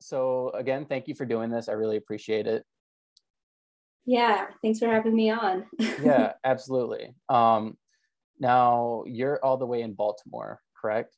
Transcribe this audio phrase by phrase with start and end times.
[0.00, 1.68] so again, thank you for doing this.
[1.68, 2.64] I really appreciate it.
[4.06, 5.66] Yeah, thanks for having me on.
[6.02, 7.14] yeah, absolutely.
[7.28, 7.76] Um,
[8.38, 11.14] now you're all the way in Baltimore, correct?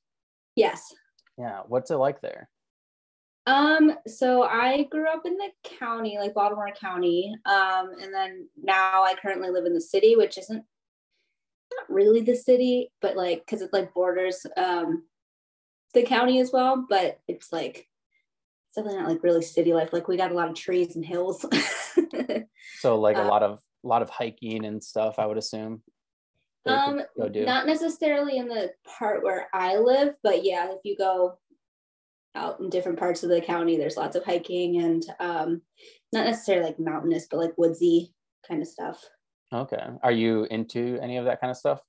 [0.57, 0.93] Yes.
[1.39, 1.61] Yeah.
[1.67, 2.49] What's it like there?
[3.47, 7.35] Um, so I grew up in the county, like Baltimore County.
[7.47, 10.65] Um, and then now I currently live in the city, which isn't
[11.77, 15.05] not really the city, but like because it like borders um
[15.95, 17.87] the county as well, but it's like
[18.75, 19.93] definitely not like really city life.
[19.93, 21.45] Like we got a lot of trees and hills.
[22.79, 25.83] so like a uh, lot of a lot of hiking and stuff, I would assume.
[26.65, 31.39] Um, not necessarily in the part where I live, but yeah, if you go
[32.35, 35.63] out in different parts of the county, there's lots of hiking and um,
[36.13, 38.15] not necessarily like mountainous, but like woodsy
[38.47, 39.05] kind of stuff.
[39.53, 39.85] Okay.
[40.03, 41.81] Are you into any of that kind of stuff?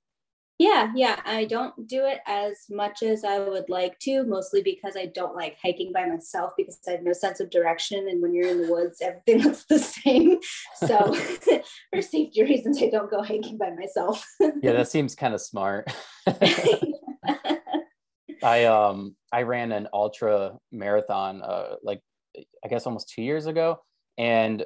[0.58, 1.20] Yeah, yeah.
[1.24, 5.34] I don't do it as much as I would like to, mostly because I don't
[5.34, 8.06] like hiking by myself because I have no sense of direction.
[8.08, 10.38] And when you're in the woods, everything looks the same.
[10.76, 11.14] So,
[11.92, 14.24] for safety reasons, I don't go hiking by myself.
[14.62, 15.92] yeah, that seems kind of smart.
[18.42, 22.00] I um I ran an ultra marathon uh like
[22.64, 23.80] I guess almost two years ago,
[24.18, 24.64] and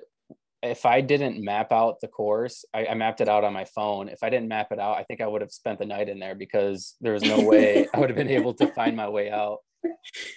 [0.62, 4.08] if I didn't map out the course, I, I, mapped it out on my phone.
[4.08, 6.18] If I didn't map it out, I think I would have spent the night in
[6.18, 9.30] there because there was no way I would have been able to find my way
[9.30, 9.58] out.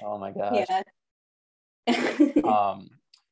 [0.04, 0.66] Oh my gosh.
[1.88, 2.42] Yeah.
[2.44, 2.90] um,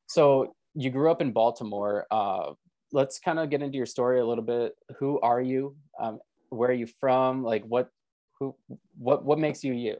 [0.08, 2.06] so you grew up in Baltimore.
[2.10, 2.52] Uh,
[2.92, 4.72] let's kind of get into your story a little bit.
[4.98, 5.76] Who are you?
[6.00, 7.44] Um, where are you from?
[7.44, 7.88] Like what,
[8.40, 8.56] who,
[8.98, 9.96] what, what makes you you?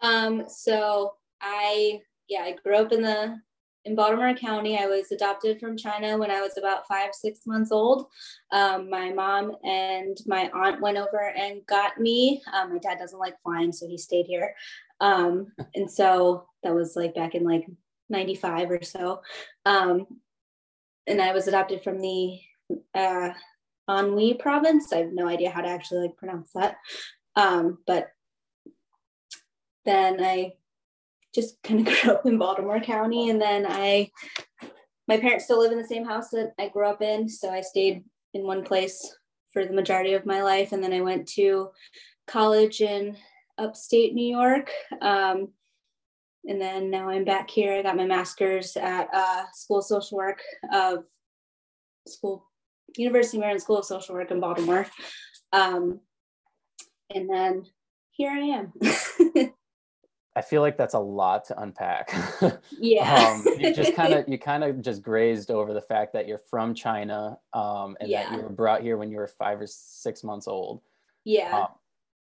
[0.00, 3.36] Um, so I, yeah, I grew up in the
[3.84, 4.78] in Baltimore County.
[4.78, 8.06] I was adopted from China when I was about five, six months old.
[8.52, 12.42] Um, my mom and my aunt went over and got me.
[12.52, 14.54] Um, my dad doesn't like flying, so he stayed here.
[15.00, 17.66] Um, and so that was like back in like
[18.10, 19.22] 95 or so.
[19.64, 20.06] Um,
[21.06, 22.38] and I was adopted from the
[22.94, 23.30] uh,
[23.88, 24.92] Anhui province.
[24.92, 26.76] I have no idea how to actually like pronounce that.
[27.36, 28.08] Um, but
[29.84, 30.52] then I
[31.34, 33.30] just kind of grew up in Baltimore County.
[33.30, 34.10] And then I,
[35.06, 37.28] my parents still live in the same house that I grew up in.
[37.28, 39.16] So I stayed in one place
[39.52, 40.72] for the majority of my life.
[40.72, 41.70] And then I went to
[42.26, 43.16] college in
[43.56, 44.70] upstate New York.
[45.00, 45.48] Um,
[46.46, 47.74] and then now I'm back here.
[47.74, 50.40] I got my master's at uh, School of Social Work
[50.72, 51.04] of
[52.06, 52.46] School,
[52.96, 54.86] University of Maryland School of Social Work in Baltimore.
[55.52, 56.00] Um,
[57.14, 57.64] and then
[58.12, 59.52] here I am.
[60.38, 62.12] I feel like that's a lot to unpack.
[62.78, 63.32] Yeah.
[63.34, 66.38] um, you just kind of you kind of just grazed over the fact that you're
[66.38, 68.30] from China um, and yeah.
[68.30, 70.80] that you were brought here when you were five or six months old.
[71.24, 71.62] Yeah.
[71.62, 71.66] Um,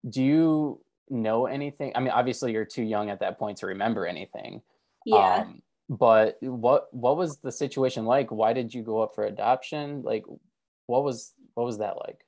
[0.08, 0.80] do you
[1.10, 1.90] know anything?
[1.96, 4.62] I mean, obviously you're too young at that point to remember anything.
[5.04, 5.38] Yeah.
[5.40, 8.30] Um, but what what was the situation like?
[8.30, 10.02] Why did you go up for adoption?
[10.02, 10.24] Like,
[10.86, 12.24] what was what was that like?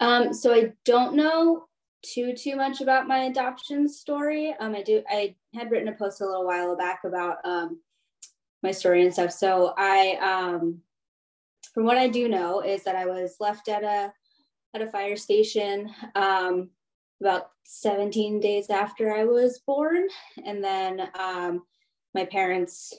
[0.00, 1.68] Um, so I don't know
[2.02, 4.54] too too much about my adoption story.
[4.60, 7.80] Um, I do I had written a post a little while back about um,
[8.62, 9.32] my story and stuff.
[9.32, 10.80] So I um,
[11.74, 14.12] from what I do know is that I was left at a
[14.74, 16.70] at a fire station um,
[17.20, 20.08] about 17 days after I was born,
[20.44, 21.62] and then um,
[22.14, 22.94] my parents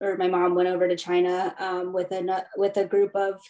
[0.00, 3.40] or my mom went over to China um, with a with a group of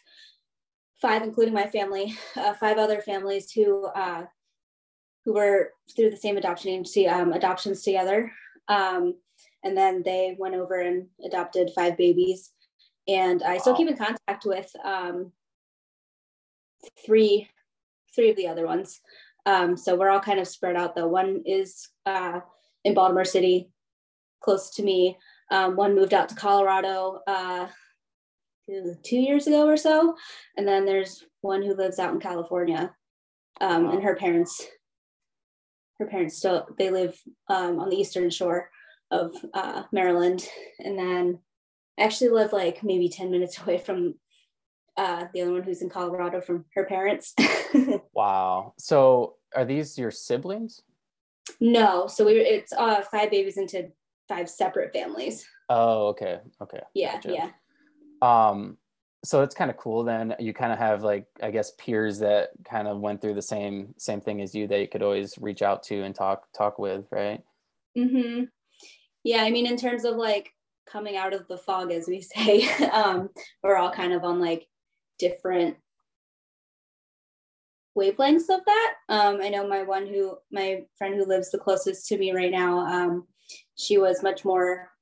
[1.01, 4.25] five, including my family, uh, five other families who uh,
[5.25, 8.33] who were through the same adoption agency, um, adoptions together.
[8.69, 9.15] Um,
[9.65, 12.51] and then they went over and adopted five babies.
[13.09, 13.59] And I wow.
[13.59, 15.33] still keep in contact with um,
[17.05, 17.49] three,
[18.15, 19.01] three of the other ones.
[19.47, 21.09] Um, so we're all kind of spread out though.
[21.09, 22.41] One is uh,
[22.85, 23.71] in Baltimore City,
[24.41, 25.19] close to me.
[25.51, 27.67] Um, one moved out to Colorado uh,
[29.05, 30.17] two years ago or so.
[30.57, 32.95] And then there's one who lives out in California.
[33.61, 33.91] Um.
[33.91, 34.67] And her parents
[36.03, 37.19] her parents still they live
[37.49, 38.71] um, on the eastern shore
[39.11, 41.39] of uh, Maryland, and then
[41.99, 44.15] I actually live like maybe ten minutes away from
[44.97, 47.35] uh, the other one who's in Colorado from her parents.
[48.13, 48.75] wow!
[48.79, 50.83] So are these your siblings?
[51.61, 53.91] No, so we it's uh, five babies into
[54.29, 55.47] five separate families.
[55.69, 56.81] Oh, okay, okay.
[56.95, 57.33] Yeah, gotcha.
[57.33, 57.49] yeah.
[58.23, 58.79] Um,
[59.25, 62.51] so it's kind of cool then you kind of have like i guess peers that
[62.69, 65.63] kind of went through the same same thing as you that you could always reach
[65.63, 67.41] out to and talk talk with right?
[67.97, 68.45] Mm-hmm.
[69.25, 70.53] Yeah i mean in terms of like
[70.91, 73.31] coming out of the fog as we say um
[73.63, 74.67] we're all kind of on like
[75.19, 75.77] different
[77.97, 78.95] wavelengths of that.
[79.09, 82.51] Um i know my one who my friend who lives the closest to me right
[82.51, 83.27] now um
[83.77, 84.93] she was much more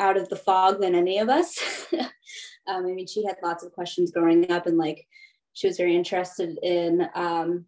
[0.00, 1.86] out of the fog than any of us.
[2.68, 5.06] um, I mean, she had lots of questions growing up, and like
[5.52, 7.66] she was very interested in um,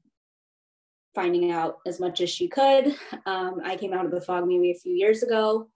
[1.15, 2.95] finding out as much as she could.
[3.27, 5.69] Um, I came out of the fog maybe a few years ago,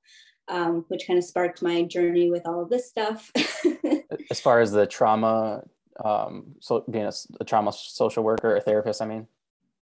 [0.49, 3.31] um, which kind of sparked my journey with all of this stuff.
[4.31, 5.63] as far as the trauma,
[6.05, 9.27] um, so being a, a, trauma social worker, a therapist, I mean.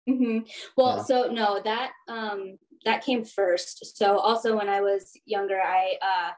[0.07, 0.39] Mm-hmm.
[0.77, 1.03] Well, yeah.
[1.03, 3.97] so no, that um, that came first.
[3.97, 6.31] So also when I was younger, I uh,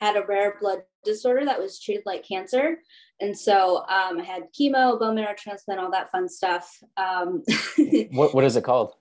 [0.00, 2.78] had a rare blood disorder that was treated like cancer.
[3.20, 6.78] And so um, I had chemo, bone marrow transplant, all that fun stuff.
[6.96, 7.42] Um,
[8.12, 8.94] what, what is it called?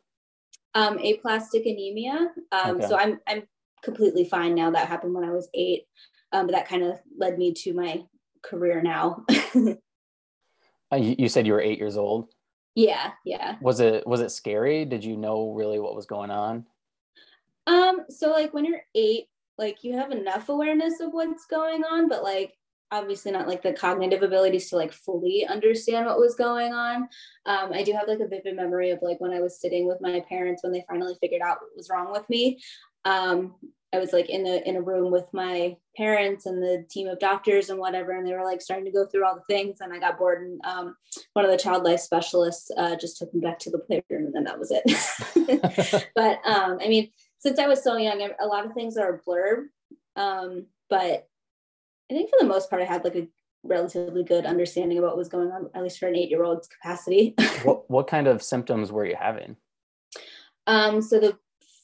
[0.75, 2.31] Um, aplastic anemia.
[2.51, 2.87] Um, okay.
[2.87, 3.43] So I'm, I'm
[3.81, 4.71] completely fine now.
[4.71, 5.85] That happened when I was eight.
[6.31, 8.03] Um, but that kind of led me to my
[8.43, 9.23] career now.
[10.91, 12.27] uh, you, you said you were eight years old.
[12.75, 13.55] Yeah, yeah.
[13.61, 14.85] Was it was it scary?
[14.85, 16.65] Did you know really what was going on?
[17.67, 19.25] Um, so like when you're eight,
[19.59, 22.53] like you have enough awareness of what's going on, but like
[22.91, 27.07] obviously not like the cognitive abilities to like fully understand what was going on.
[27.45, 30.01] Um, I do have like a vivid memory of like when I was sitting with
[30.01, 32.59] my parents when they finally figured out what was wrong with me.
[33.05, 33.55] Um,
[33.93, 37.19] I was like in a in a room with my parents and the team of
[37.19, 39.91] doctors and whatever, and they were like starting to go through all the things, and
[39.91, 40.95] I got bored, and um,
[41.33, 44.35] one of the child life specialists uh, just took me back to the playroom, and
[44.35, 46.05] then that was it.
[46.15, 47.09] but um, I mean,
[47.39, 49.69] since I was so young, a lot of things are a blur,
[50.15, 51.27] um, but
[52.11, 53.27] I think for the most part, I had like a
[53.63, 56.67] relatively good understanding of what was going on, at least for an eight year old's
[56.67, 57.35] capacity.
[57.63, 59.55] what, what kind of symptoms were you having?
[60.67, 61.37] Um, so the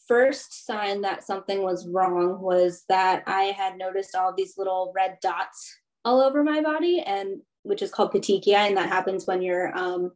[0.08, 5.18] first sign that something was wrong was that I had noticed all these little red
[5.22, 9.76] dots all over my body and which is called petechiae and that happens when your
[9.76, 10.12] um,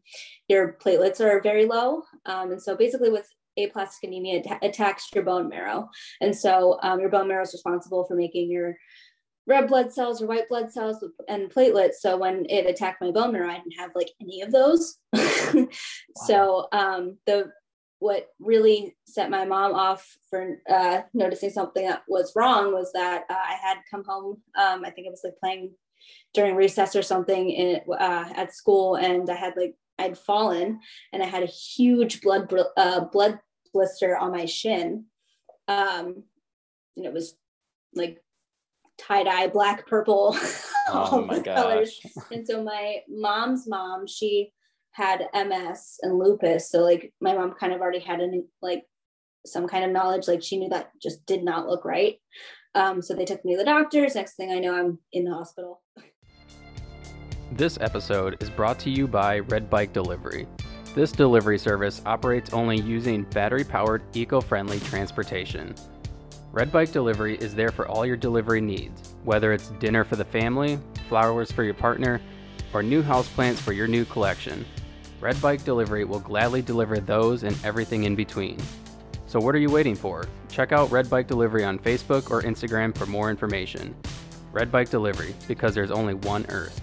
[0.47, 3.27] your platelets are very low um, and so basically with
[3.65, 5.89] aplastic anemia attacks your bone marrow
[6.21, 8.75] and so um, your bone marrow is responsible for making your
[9.49, 11.95] red blood cells or white blood cells and platelets.
[11.95, 14.97] So when it attacked my bone marrow, I didn't have like any of those.
[15.13, 15.67] wow.
[16.27, 17.51] So um, the
[17.97, 23.23] what really set my mom off for uh, noticing something that was wrong was that
[23.29, 24.41] uh, I had come home.
[24.57, 25.71] Um, I think it was like playing
[26.33, 30.79] during recess or something in, uh, at school, and I had like I'd fallen
[31.11, 33.39] and I had a huge blood uh, blood
[33.73, 35.05] blister on my shin.
[35.67, 36.23] Um,
[36.97, 37.35] and it was
[37.93, 38.21] like
[38.97, 40.35] tie dye, black, purple,
[40.91, 41.99] all oh the colors.
[42.31, 44.51] And so my mom's mom, she
[44.91, 46.69] had MS and lupus.
[46.69, 48.83] So like my mom kind of already had an like
[49.45, 50.27] some kind of knowledge.
[50.27, 52.17] Like she knew that just did not look right.
[52.75, 54.15] Um, so they took me to the doctors.
[54.15, 55.81] Next thing I know, I'm in the hospital.
[57.51, 60.47] This episode is brought to you by Red Bike Delivery.
[60.95, 65.75] This delivery service operates only using battery powered, eco friendly transportation.
[66.51, 70.25] Red Bike Delivery is there for all your delivery needs, whether it's dinner for the
[70.25, 72.19] family, flowers for your partner,
[72.73, 74.65] or new houseplants for your new collection.
[75.21, 78.57] Red Bike Delivery will gladly deliver those and everything in between.
[79.27, 80.25] So what are you waiting for?
[80.49, 83.95] Check out Red Bike Delivery on Facebook or Instagram for more information.
[84.51, 86.81] Red Bike Delivery, because there's only one Earth.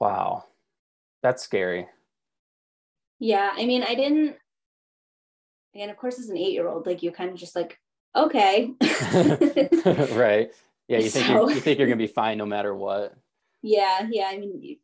[0.00, 0.46] Wow.
[1.22, 1.86] That's scary.
[3.18, 4.36] Yeah, I mean, I didn't
[5.74, 7.78] and of course as an eight year old like you're kind of just like
[8.14, 8.72] okay.
[10.12, 10.50] Right.
[10.88, 13.14] Yeah you think so, you're, you think you're gonna be fine no matter what.
[13.62, 14.76] Yeah yeah i mean you,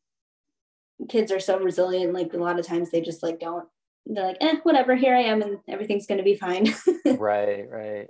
[1.08, 3.68] kids are so resilient like a lot of times they just like don't
[4.06, 6.72] they're like eh whatever here i am and everything's gonna be fine.
[7.18, 8.06] Right right.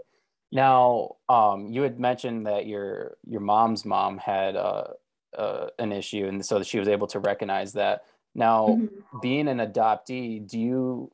[0.53, 4.89] Now um you had mentioned that your your mom's mom had uh,
[5.37, 8.03] uh an issue and so she was able to recognize that
[8.35, 9.19] now mm-hmm.
[9.21, 11.13] being an adoptee do you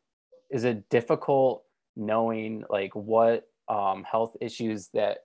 [0.51, 1.65] is it difficult
[1.97, 5.19] knowing like what um, health issues that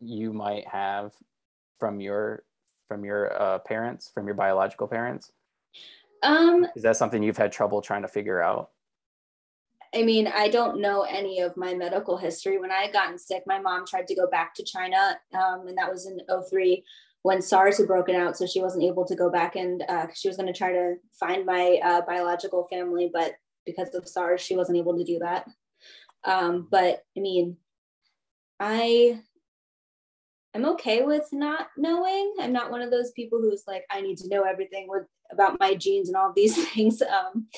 [0.00, 1.12] you might have
[1.78, 2.44] from your
[2.86, 5.32] from your uh, parents from your biological parents?
[6.22, 8.70] Um is that something you've had trouble trying to figure out?
[9.94, 12.58] I mean i don't know any of my medical history.
[12.58, 15.78] When i had gotten sick my mom tried to go back to china um, and
[15.78, 16.84] that was in 03
[17.26, 20.28] when SARS had broken out, so she wasn't able to go back and uh, she
[20.28, 23.32] was going to try to find my uh, biological family, but
[23.64, 25.44] because of SARS, she wasn't able to do that.
[26.24, 27.56] Um, but I mean,
[28.60, 29.18] I
[30.54, 32.32] I'm okay with not knowing.
[32.40, 35.58] I'm not one of those people who's like, I need to know everything with about
[35.58, 37.02] my genes and all these things.
[37.02, 37.48] Um,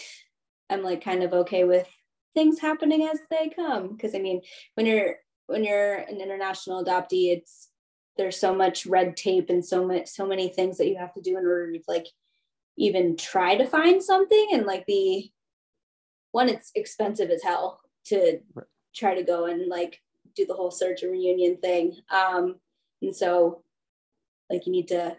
[0.70, 1.87] I'm like kind of okay with
[2.34, 3.98] things happening as they come.
[3.98, 4.40] Cause I mean,
[4.76, 7.68] when you're when you're an international adoptee, it's
[8.18, 11.20] there's so much red tape and so much so many things that you have to
[11.20, 12.06] do in order to like
[12.76, 15.30] even try to find something and like the
[16.32, 18.38] one it's expensive as hell to
[18.94, 20.00] try to go and like
[20.34, 21.96] do the whole search and reunion thing.
[22.10, 22.56] Um,
[23.02, 23.62] and so
[24.50, 25.16] like you need to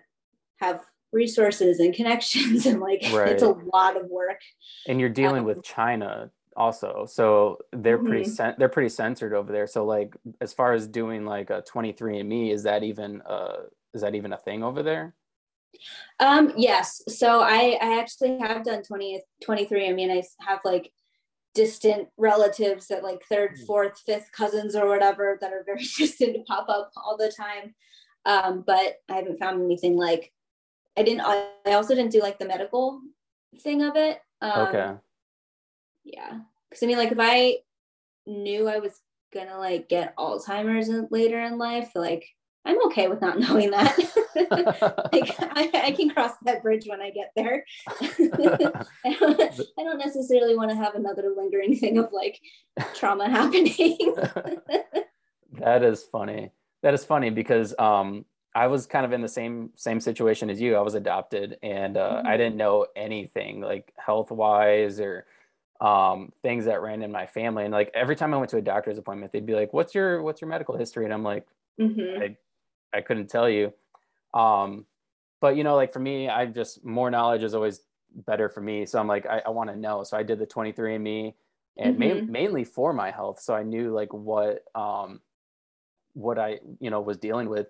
[0.57, 3.29] have resources and connections and like right.
[3.29, 4.41] it's a lot of work.
[4.87, 8.07] And you're dealing um, with China also so they're mm-hmm.
[8.07, 9.65] pretty they're pretty censored over there.
[9.65, 13.61] So like as far as doing like a 23andme is that even uh
[13.93, 15.15] is that even a thing over there?
[16.19, 17.01] Um yes.
[17.07, 20.91] So i i actually have done 20 23 i mean i have like
[21.55, 23.65] distant relatives that like third hmm.
[23.65, 27.73] fourth fifth cousins or whatever that are very distant to pop up all the time.
[28.25, 30.33] Um but i haven't found anything like
[30.97, 32.99] i didn't i also didn't do like the medical
[33.61, 34.19] thing of it.
[34.41, 34.93] Um, okay.
[36.03, 36.39] yeah
[36.69, 37.55] because i mean like if i
[38.25, 39.01] knew i was
[39.33, 42.25] gonna like get alzheimer's later in life like
[42.65, 43.97] i'm okay with not knowing that
[45.11, 47.65] like I, I, can cross that bridge when i get there
[48.01, 52.39] I, don't, I don't necessarily want to have another lingering thing of like
[52.95, 53.97] trauma happening
[55.59, 59.69] that is funny that is funny because um I was kind of in the same
[59.75, 60.75] same situation as you.
[60.75, 62.27] I was adopted, and uh, mm-hmm.
[62.27, 65.27] I didn't know anything like health wise or
[65.81, 67.63] um, things that ran in my family.
[67.63, 70.21] And like every time I went to a doctor's appointment, they'd be like, "What's your
[70.21, 71.47] what's your medical history?" And I'm like,
[71.79, 72.21] mm-hmm.
[72.21, 72.37] I,
[72.97, 73.73] I couldn't tell you.
[74.33, 74.85] Um,
[75.41, 77.81] but you know, like for me, I just more knowledge is always
[78.13, 78.85] better for me.
[78.85, 80.03] So I'm like, I, I want to know.
[80.03, 81.33] So I did the 23andMe,
[81.77, 82.25] and mm-hmm.
[82.25, 83.39] ma- mainly for my health.
[83.39, 85.21] So I knew like what um,
[86.13, 87.67] what I you know was dealing with,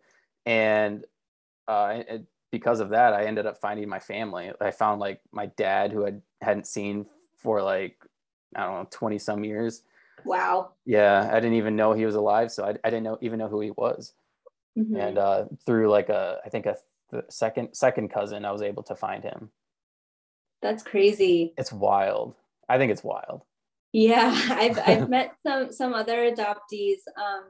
[0.47, 1.05] and
[1.67, 4.51] uh, it, because of that, I ended up finding my family.
[4.59, 7.05] I found like my dad, who I hadn't seen
[7.41, 7.97] for like
[8.55, 9.83] I don't know twenty some years.
[10.25, 10.71] Wow.
[10.85, 13.47] Yeah, I didn't even know he was alive, so I, I didn't know even know
[13.47, 14.13] who he was.
[14.77, 14.95] Mm-hmm.
[14.95, 16.75] And uh, through like a I think a
[17.11, 19.49] th- second second cousin, I was able to find him.
[20.61, 21.53] That's crazy.
[21.57, 22.35] It's wild.
[22.67, 23.43] I think it's wild.
[23.91, 26.99] Yeah, I've I've met some some other adoptees.
[27.17, 27.45] Um,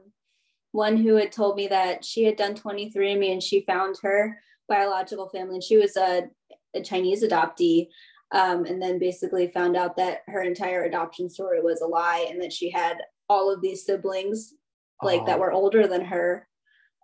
[0.72, 5.28] one who had told me that she had done 23andMe and she found her biological
[5.28, 6.28] family, and she was a,
[6.74, 7.88] a Chinese adoptee
[8.32, 12.40] um, and then basically found out that her entire adoption story was a lie and
[12.42, 14.54] that she had all of these siblings
[15.02, 15.26] like oh.
[15.26, 16.46] that were older than her.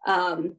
[0.07, 0.57] Um,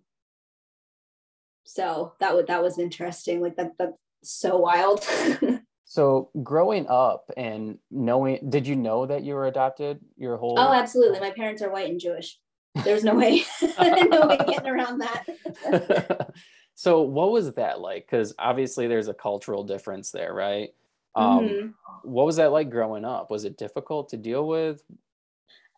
[1.65, 5.05] so that would that was interesting like that that's so wild.
[5.89, 10.73] So growing up and knowing did you know that you were adopted your whole oh
[10.73, 11.21] absolutely.
[11.21, 12.37] My parents are white and jewish.
[12.83, 13.43] There's no way
[13.79, 16.29] no way getting around that
[16.77, 18.05] So what was that like?
[18.05, 20.75] Because obviously there's a cultural difference there, right?
[21.15, 21.67] Um, mm-hmm.
[22.03, 23.31] What was that like growing up?
[23.31, 24.83] Was it difficult to deal with?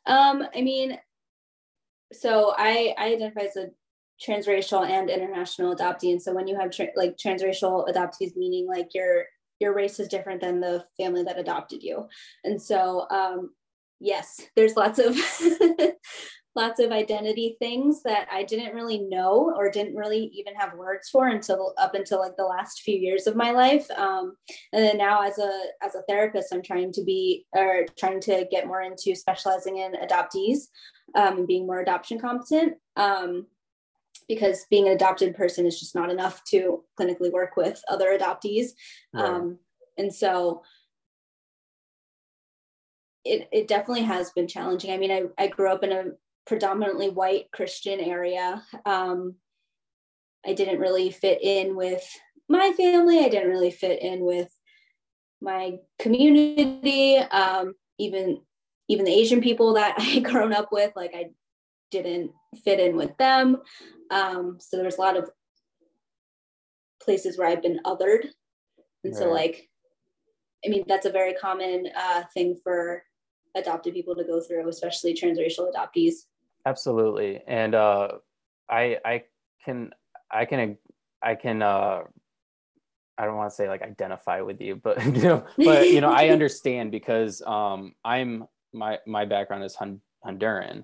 [0.06, 1.00] Um, I mean,
[2.12, 3.70] so I I identify as a
[4.22, 8.94] transracial and international adoptee, and so when you have tra- like transracial adoptees, meaning like
[8.94, 9.24] your
[9.62, 12.10] your race is different than the family that adopted you,
[12.44, 13.51] and so um,
[14.01, 15.15] yes, there's lots of
[16.56, 21.10] lots of identity things that I didn't really know or didn't really even have words
[21.10, 23.89] for until up until like the last few years of my life.
[23.91, 24.36] Um,
[24.74, 25.51] and then now as a
[25.84, 29.94] as a therapist, I'm trying to be or trying to get more into specializing in
[29.94, 30.68] adoptees
[31.15, 32.75] um, and being more adoption competent.
[32.96, 33.48] Um,
[34.27, 38.68] because being an adopted person is just not enough to clinically work with other adoptees.
[39.12, 39.25] Right.
[39.25, 39.58] Um,
[39.98, 40.62] and so
[43.25, 44.91] it, it definitely has been challenging.
[44.91, 46.03] I mean, I, I grew up in a
[46.50, 48.63] predominantly white Christian area.
[48.84, 49.36] Um,
[50.44, 52.03] I didn't really fit in with
[52.50, 53.20] my family.
[53.20, 54.50] I didn't really fit in with
[55.39, 57.18] my community.
[57.18, 58.41] Um, even
[58.88, 61.29] even the Asian people that I had grown up with, like I
[61.91, 62.32] didn't
[62.65, 63.58] fit in with them.
[64.10, 65.29] Um, so there's a lot of
[67.00, 68.24] places where I've been othered,
[69.03, 69.15] and right.
[69.15, 69.70] so like,
[70.65, 73.03] I mean, that's a very common uh, thing for
[73.56, 76.13] adopted people to go through, especially transracial adoptees.
[76.66, 78.10] Absolutely, and uh,
[78.70, 79.24] I I
[79.63, 79.92] can
[80.32, 80.78] I can
[81.22, 82.01] I can uh,
[83.18, 86.12] I don't want to say like identify with you, but you know, but you know,
[86.12, 89.78] I understand because um, I'm my my background is
[90.25, 90.84] Honduran,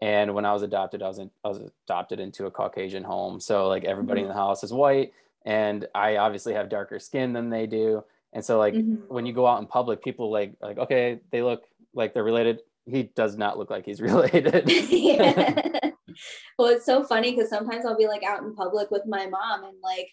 [0.00, 3.40] and when I was adopted, I was in, I was adopted into a Caucasian home,
[3.40, 4.30] so like everybody mm-hmm.
[4.30, 5.12] in the house is white,
[5.44, 9.12] and I obviously have darker skin than they do, and so like mm-hmm.
[9.12, 12.60] when you go out in public, people like like okay, they look like they're related
[12.90, 14.64] he does not look like he's related.
[14.68, 15.70] yeah.
[16.58, 19.64] Well, it's so funny because sometimes I'll be like out in public with my mom
[19.64, 20.08] and like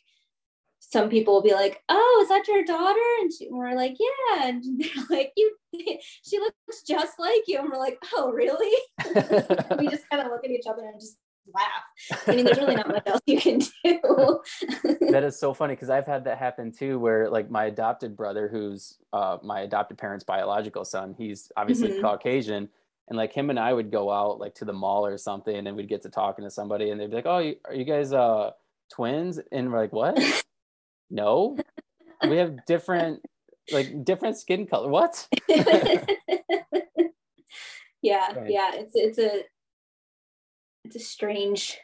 [0.79, 3.97] some people will be like, "Oh, is that your daughter?" And, she, and we're like,
[3.99, 8.73] "Yeah." And they're like, "You, she looks just like you." And we're like, "Oh, really?"
[9.79, 11.17] we just kind of look at each other and just
[11.53, 12.27] laugh.
[12.27, 14.39] I mean, there's really not much else you can do.
[15.11, 18.47] that is so funny because I've had that happen too, where like my adopted brother,
[18.47, 22.01] who's uh, my adopted parents' biological son, he's obviously mm-hmm.
[22.01, 22.69] Caucasian.
[23.09, 25.77] And like him and I would go out like to the mall or something and
[25.77, 28.51] we'd get to talking to somebody and they'd be like, Oh, are you guys uh
[28.91, 29.39] twins?
[29.51, 30.19] And we're like, What?
[31.09, 31.57] no.
[32.27, 33.21] We have different
[33.71, 34.89] like different skin color.
[34.89, 35.25] What?
[35.47, 36.03] yeah,
[38.01, 38.49] right.
[38.49, 38.71] yeah.
[38.73, 39.43] It's it's a
[40.87, 41.77] it's a strange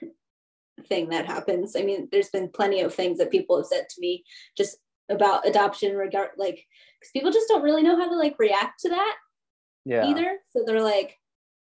[0.87, 1.75] thing that happens.
[1.75, 4.23] I mean, there's been plenty of things that people have said to me
[4.57, 4.77] just
[5.09, 6.65] about adoption regard like
[6.99, 9.15] because people just don't really know how to like react to that
[9.85, 10.37] yeah either.
[10.51, 11.17] So they're like,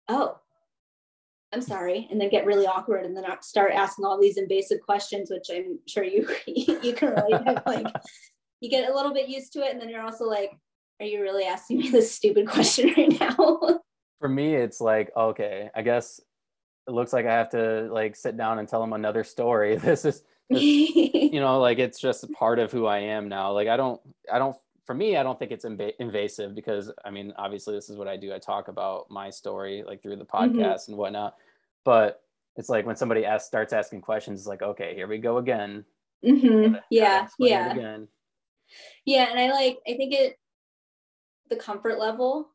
[0.09, 0.39] oh,
[1.53, 5.31] I'm sorry, and then get really awkward and then start asking all these invasive questions,
[5.31, 7.59] which I'm sure you you can relate.
[7.67, 7.87] like
[8.61, 10.51] you get a little bit used to it and then you're also like
[11.01, 13.81] are you really asking me this stupid question right now
[14.19, 16.21] for me it's like okay i guess
[16.87, 20.05] it looks like i have to like sit down and tell them another story this
[20.05, 23.69] is this, you know like it's just a part of who i am now like
[23.69, 24.01] i don't
[24.33, 27.89] i don't for me i don't think it's inv- invasive because i mean obviously this
[27.89, 30.59] is what i do i talk about my story like through the mm-hmm.
[30.59, 30.93] podcast mm-hmm.
[30.93, 31.37] and whatnot
[31.85, 32.23] but
[32.57, 35.85] it's like when somebody asks starts asking questions it's like okay here we go again
[36.25, 36.75] mm-hmm.
[36.91, 38.09] yeah yeah again
[39.05, 40.39] yeah and i like i think it
[41.51, 42.51] the comfort level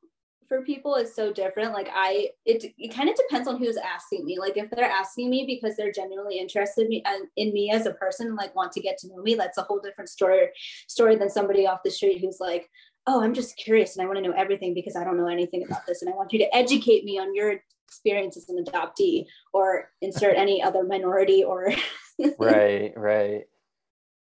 [0.50, 1.72] for people is so different.
[1.72, 4.38] Like i it, it kind of depends on who's asking me.
[4.38, 7.86] Like if they're asking me because they're genuinely interested in me, uh, in me as
[7.86, 10.50] a person like want to get to know me that's a whole different story
[10.88, 12.70] story than somebody off the street who's like
[13.08, 15.63] oh i'm just curious and i want to know everything because i don't know anything
[15.63, 17.56] about this and i want you to educate me on your
[17.88, 21.74] experience as an adoptee or insert any other minority or
[22.39, 23.46] right right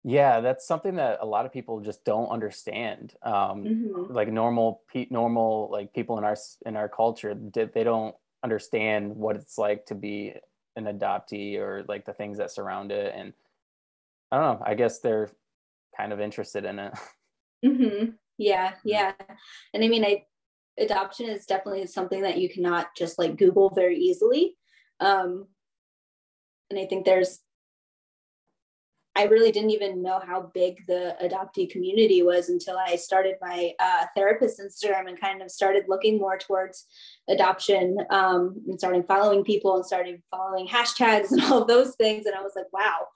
[0.08, 3.14] yeah, that's something that a lot of people just don't understand.
[3.24, 4.14] Um, mm-hmm.
[4.14, 9.36] Like normal, pe- normal like people in our in our culture, they don't understand what
[9.36, 10.34] it's like to be
[10.78, 13.14] an adoptee or like the things that surround it.
[13.18, 13.34] And
[14.32, 14.66] I don't know.
[14.66, 15.30] I guess they're
[15.98, 16.94] kind of interested in it.
[17.66, 18.12] Mm-hmm.
[18.38, 19.12] Yeah, yeah.
[19.74, 20.24] And I mean, I
[20.80, 24.56] adoption is definitely something that you cannot just like Google very easily.
[25.02, 25.48] Um,
[26.70, 27.42] and I think there's
[29.18, 33.74] I really didn't even know how big the adoptee community was until I started my
[33.80, 36.86] uh, therapist Instagram and kind of started looking more towards
[37.28, 42.28] adoption um, and starting following people and started following hashtags and all those things.
[42.28, 43.08] And I was like, wow.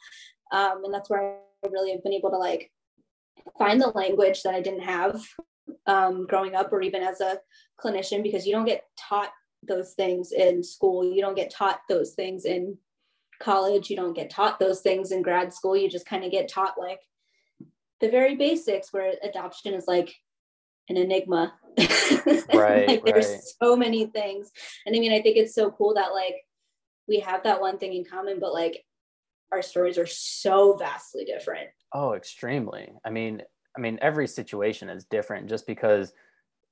[0.51, 2.71] Um, and that's where I really have been able to like
[3.59, 5.21] find the language that I didn't have
[5.85, 7.37] um, growing up or even as a
[7.79, 9.29] clinician because you don't get taught
[9.67, 11.05] those things in school.
[11.05, 12.75] You don't get taught those things in
[13.41, 16.47] college you don't get taught those things in grad school you just kind of get
[16.47, 16.99] taught like
[17.99, 20.13] the very basics where adoption is like
[20.89, 21.53] an enigma
[22.53, 23.41] right like there's right.
[23.61, 24.51] so many things
[24.85, 26.35] and i mean i think it's so cool that like
[27.07, 28.83] we have that one thing in common but like
[29.51, 33.41] our stories are so vastly different oh extremely i mean
[33.77, 36.13] i mean every situation is different just because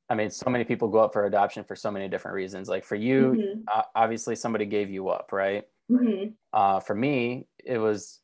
[0.09, 2.67] I mean, so many people go up for adoption for so many different reasons.
[2.67, 3.59] Like for you, mm-hmm.
[3.71, 5.65] uh, obviously somebody gave you up, right?
[5.89, 6.29] Mm-hmm.
[6.53, 8.19] Uh, for me, it was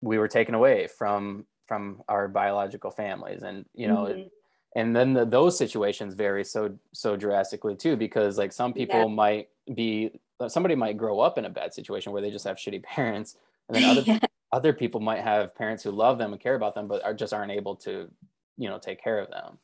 [0.00, 4.28] we were taken away from from our biological families, and you know, mm-hmm.
[4.76, 9.06] and then the, those situations vary so so drastically too, because like some people yeah.
[9.06, 10.10] might be
[10.48, 13.36] somebody might grow up in a bad situation where they just have shitty parents,
[13.68, 14.18] and then other yeah.
[14.52, 17.32] other people might have parents who love them and care about them, but are just
[17.32, 18.08] aren't able to,
[18.56, 19.58] you know, take care of them.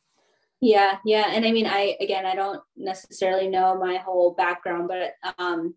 [0.60, 5.14] Yeah, yeah, and I mean, I again, I don't necessarily know my whole background, but
[5.38, 5.74] um,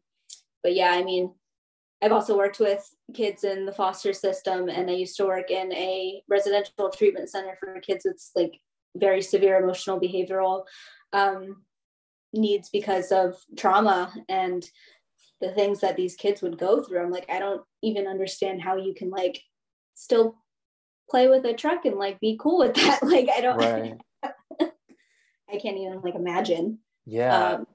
[0.62, 1.34] but yeah, I mean,
[2.04, 5.72] I've also worked with kids in the foster system, and I used to work in
[5.72, 8.60] a residential treatment center for kids with like
[8.98, 10.66] very severe emotional behavioral
[11.14, 11.64] um,
[12.34, 14.70] needs because of trauma and
[15.40, 17.02] the things that these kids would go through.
[17.02, 19.42] I'm like, I don't even understand how you can like
[19.94, 20.36] still
[21.10, 23.00] play with a truck and like be cool with that.
[23.04, 23.58] Like, I don't.
[23.58, 23.98] Right.
[25.50, 26.80] I can't even like imagine.
[27.06, 27.54] Yeah.
[27.54, 27.68] Um,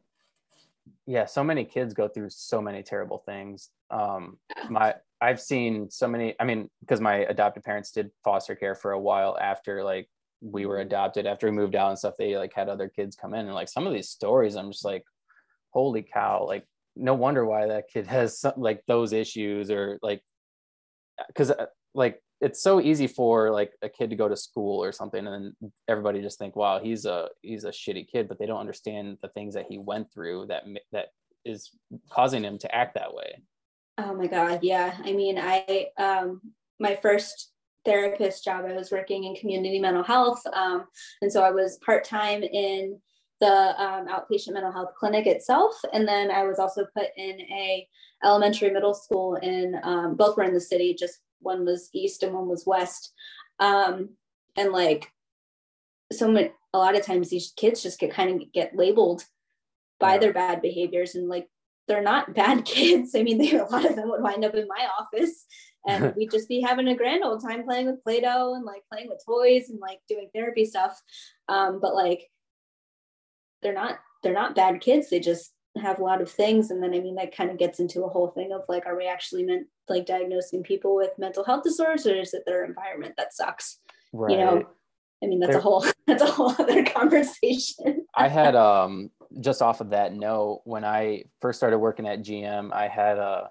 [1.08, 3.70] yeah so many kids go through so many terrible things.
[3.90, 8.74] Um my i've seen so many i mean because my adopted parents did foster care
[8.74, 10.08] for a while after like
[10.40, 13.34] we were adopted after we moved out and stuff they like had other kids come
[13.34, 15.02] in and like some of these stories i'm just like
[15.70, 20.22] holy cow like no wonder why that kid has some, like those issues or like
[21.28, 24.92] because uh, like it's so easy for like a kid to go to school or
[24.92, 28.46] something and then everybody just think wow he's a he's a shitty kid but they
[28.46, 31.08] don't understand the things that he went through that that
[31.44, 31.70] is
[32.10, 33.42] causing him to act that way
[33.98, 36.40] oh my god yeah i mean i um
[36.78, 37.52] my first
[37.84, 40.84] therapist job i was working in community mental health um,
[41.22, 42.98] and so i was part-time in
[43.40, 45.74] the um, outpatient mental health clinic itself.
[45.92, 47.86] And then I was also put in a
[48.24, 52.34] elementary middle school in um, both were in the city, just one was east and
[52.34, 53.12] one was west.
[53.60, 54.10] Um,
[54.56, 55.10] and like
[56.12, 59.24] so many, a lot of times these kids just get kind of get labeled
[60.00, 60.18] by yeah.
[60.18, 61.48] their bad behaviors and like
[61.86, 63.14] they're not bad kids.
[63.14, 65.46] I mean, they, a lot of them would wind up in my office
[65.86, 69.08] and we'd just be having a grand old time playing with Play-Doh and like playing
[69.08, 71.00] with toys and like doing therapy stuff.
[71.48, 72.28] Um, but like
[73.62, 75.10] they're not they're not bad kids.
[75.10, 76.70] They just have a lot of things.
[76.70, 78.96] And then I mean that kind of gets into a whole thing of like, are
[78.96, 83.14] we actually meant like diagnosing people with mental health disorders or is it their environment
[83.16, 83.78] that sucks?
[84.12, 84.32] Right.
[84.32, 84.66] You know,
[85.22, 88.06] I mean that's there, a whole that's a whole other conversation.
[88.14, 89.10] I had um
[89.40, 93.50] just off of that note, when I first started working at GM, I had a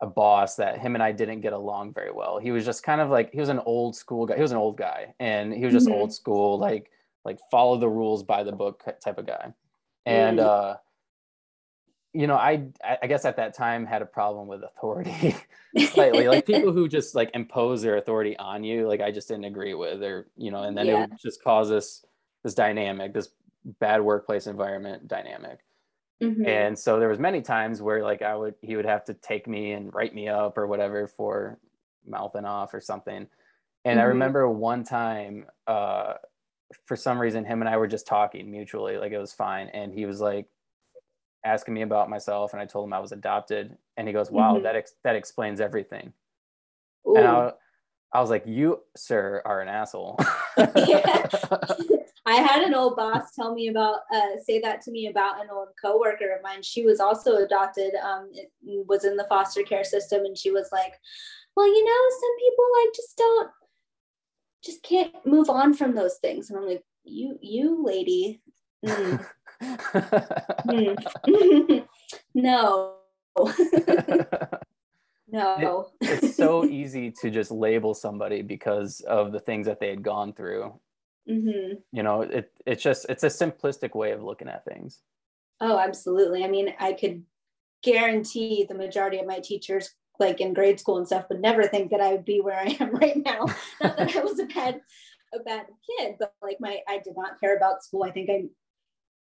[0.00, 2.38] a boss that him and I didn't get along very well.
[2.38, 4.36] He was just kind of like he was an old school guy.
[4.36, 5.94] He was an old guy, and he was just mm-hmm.
[5.94, 6.90] old school, like
[7.24, 9.52] like follow the rules by the book type of guy.
[10.06, 10.44] And mm.
[10.44, 10.76] uh,
[12.14, 12.68] you know, I
[13.02, 15.36] I guess at that time had a problem with authority
[15.88, 18.86] slightly, like people who just like impose their authority on you.
[18.86, 20.92] Like I just didn't agree with, or you know, and then yeah.
[21.04, 22.04] it would just cause this
[22.44, 23.30] this dynamic, this
[23.80, 25.58] bad workplace environment dynamic.
[26.22, 26.46] Mm-hmm.
[26.46, 29.48] And so there was many times where like I would he would have to take
[29.48, 31.58] me and write me up or whatever for
[32.06, 33.26] mouthing off or something.
[33.84, 34.00] And mm-hmm.
[34.00, 36.14] I remember one time uh
[36.86, 39.92] for some reason him and I were just talking mutually like it was fine and
[39.92, 40.46] he was like
[41.44, 44.54] asking me about myself and I told him I was adopted and he goes wow
[44.54, 44.64] mm-hmm.
[44.64, 46.12] that ex- that explains everything.
[47.08, 47.16] Ooh.
[47.16, 47.52] And I,
[48.12, 50.18] I was like you sir are an asshole.
[52.26, 55.50] I had an old boss tell me about, uh, say that to me about an
[55.52, 56.62] old coworker of mine.
[56.62, 58.30] She was also adopted, um,
[58.62, 60.94] was in the foster care system, and she was like,
[61.54, 63.50] "Well, you know, some people like just don't,
[64.64, 68.40] just can't move on from those things." And I'm like, "You, you, lady,
[68.84, 69.26] mm.
[70.66, 70.96] mm.
[72.34, 72.94] no."
[75.28, 75.88] no.
[76.00, 80.02] It, it's so easy to just label somebody because of the things that they had
[80.02, 80.78] gone through
[81.28, 81.74] Mm-hmm.
[81.92, 85.00] You know, it it's just it's a simplistic way of looking at things.
[85.60, 86.44] Oh, absolutely.
[86.44, 87.22] I mean, I could
[87.82, 91.90] guarantee the majority of my teachers, like in grade school and stuff, would never think
[91.90, 93.46] that I would be where I am right now.
[93.80, 94.80] not that I was a bad
[95.34, 95.66] a bad
[95.98, 98.04] kid, but like my I did not care about school.
[98.04, 98.44] I think I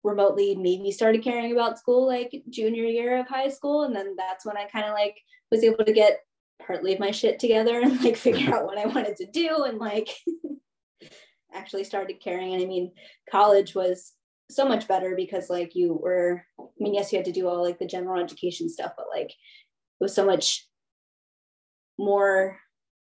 [0.04, 4.44] remotely maybe started caring about school like junior year of high school, and then that's
[4.44, 5.16] when I kind of like
[5.50, 6.20] was able to get
[6.66, 9.78] partly of my shit together and like figure out what I wanted to do and
[9.78, 10.08] like
[11.54, 12.54] actually started caring.
[12.54, 12.92] And I mean,
[13.30, 14.12] college was
[14.50, 17.62] so much better because like you were, I mean, yes, you had to do all
[17.62, 20.66] like the general education stuff, but like it was so much
[21.98, 22.58] more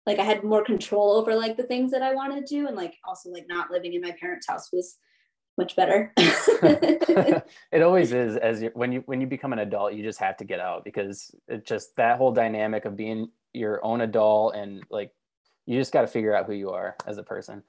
[0.06, 2.68] like I had more control over like the things that I wanted to do.
[2.68, 4.98] And like also like not living in my parents' house was
[5.58, 6.14] much better.
[6.18, 10.38] it always is as you, when you when you become an adult, you just have
[10.38, 14.84] to get out because it just that whole dynamic of being your own adult and
[14.90, 15.12] like
[15.66, 17.64] you just got to figure out who you are as a person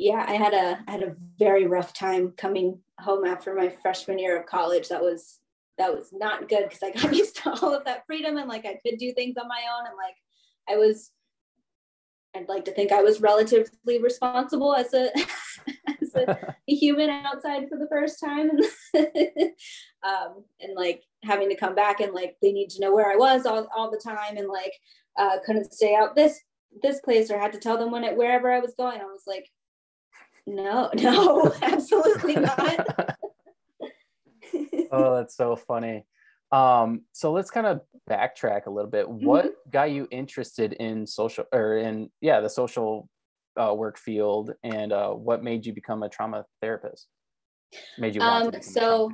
[0.00, 4.18] yeah, I had a I had a very rough time coming home after my freshman
[4.18, 4.88] year of college.
[4.88, 5.40] That was
[5.76, 8.64] that was not good because I got used to all of that freedom and like
[8.64, 10.16] I could do things on my own and like
[10.66, 11.10] I was
[12.34, 15.10] I'd like to think I was relatively responsible as a
[16.16, 18.50] as a, a human outside for the first time
[20.02, 23.16] um, and like having to come back and like they need to know where I
[23.16, 24.72] was all, all the time and like
[25.18, 26.40] uh, couldn't stay out this
[26.82, 29.00] this place or had to tell them when it wherever I was going.
[29.00, 29.48] I was like,
[30.46, 33.16] no, no, absolutely not.
[34.92, 36.06] oh, that's so funny.
[36.52, 39.06] Um, so let's kind of backtrack a little bit.
[39.06, 39.24] Mm-hmm.
[39.24, 43.08] What got you interested in social or in yeah, the social
[43.56, 47.08] uh, work field and uh, what made you become a trauma therapist?
[47.98, 49.10] Made you want um, to so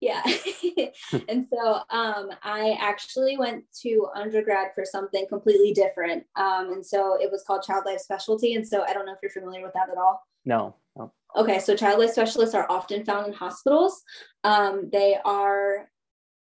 [0.00, 0.22] yeah.
[1.28, 6.24] And so um, i actually went to undergrad for something completely different.
[6.36, 8.54] Um, and so it was called child life specialty.
[8.54, 10.22] And so i don't know if you're familiar with that at all.
[10.44, 11.12] No, no.
[11.36, 14.02] okay so child life specialists are often found in hospitals.
[14.44, 15.88] Um, they are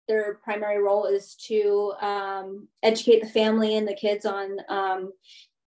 [0.08, 5.14] their primary role is to um, educate the family and the kids on um,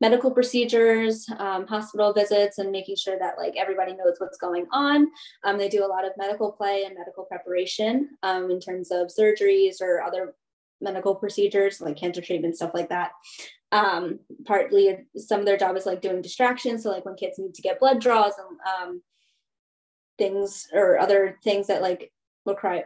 [0.01, 5.07] medical procedures, um, hospital visits, and making sure that like everybody knows what's going on.
[5.43, 9.07] Um, they do a lot of medical play and medical preparation um, in terms of
[9.07, 10.33] surgeries or other
[10.81, 13.11] medical procedures like cancer treatment, stuff like that.
[13.71, 16.83] Um, partly, some of their job is like doing distractions.
[16.83, 19.01] So like when kids need to get blood draws and um,
[20.17, 22.11] things or other things that like
[22.45, 22.85] require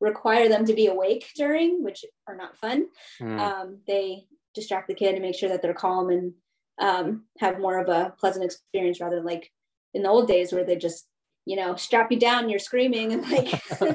[0.00, 2.86] require them to be awake during, which are not fun.
[3.20, 3.38] Mm.
[3.38, 6.32] Um, they distract the kid and make sure that they're calm and
[6.80, 9.50] um, have more of a pleasant experience rather than like
[9.94, 11.06] in the old days where they just
[11.44, 13.50] you know, strap you down, and you're screaming and like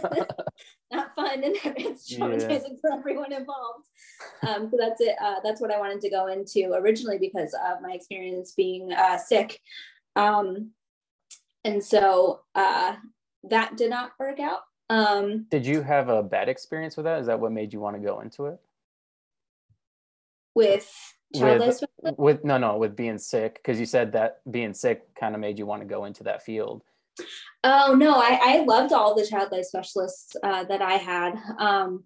[0.92, 2.78] not fun and it's traumatizing yeah.
[2.82, 3.88] for everyone involved.
[4.46, 5.16] Um, so that's it.
[5.22, 9.18] Uh, that's what I wanted to go into originally because of my experience being uh,
[9.18, 9.60] sick.
[10.16, 10.72] Um,
[11.64, 12.96] and so uh,
[13.50, 14.62] that did not work out.
[14.90, 17.20] Um, did you have a bad experience with that?
[17.20, 18.60] Is that what made you want to go into it?
[20.58, 20.92] With
[21.34, 21.84] with,
[22.18, 25.60] with no no with being sick because you said that being sick kind of made
[25.60, 26.84] you want to go into that field.
[27.64, 31.36] Oh no i, I loved all the child life specialists uh, that i had.
[31.60, 32.06] Um,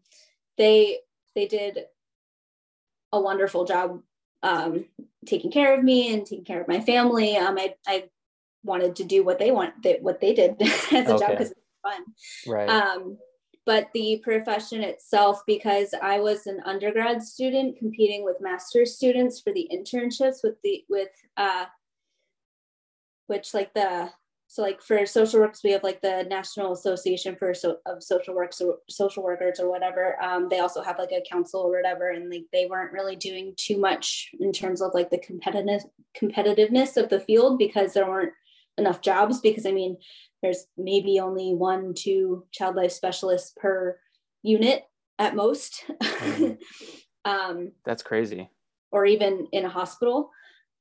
[0.57, 0.99] they
[1.35, 1.79] they did
[3.11, 4.01] a wonderful job
[4.43, 4.85] um,
[5.25, 7.37] taking care of me and taking care of my family.
[7.37, 8.05] Um, I, I
[8.63, 11.17] wanted to do what they want they, what they did as a okay.
[11.17, 12.03] job because it's fun.
[12.47, 12.69] Right.
[12.69, 13.17] Um,
[13.65, 19.53] but the profession itself, because I was an undergrad student competing with master's students for
[19.53, 21.65] the internships with the with uh,
[23.27, 24.09] which like the
[24.47, 28.35] so like for social works we have like the national association for so of social
[28.35, 30.21] works or social workers or whatever.
[30.21, 33.53] Um, they also have like a council or whatever and like they weren't really doing
[33.55, 35.83] too much in terms of like the competitive
[36.19, 38.33] competitiveness of the field because there weren't
[38.81, 39.97] enough jobs because i mean
[40.41, 43.97] there's maybe only one, two child life specialists per
[44.41, 44.83] unit
[45.19, 45.85] at most.
[46.01, 46.57] Mm.
[47.25, 48.49] um, That's crazy.
[48.91, 50.31] Or even in a hospital.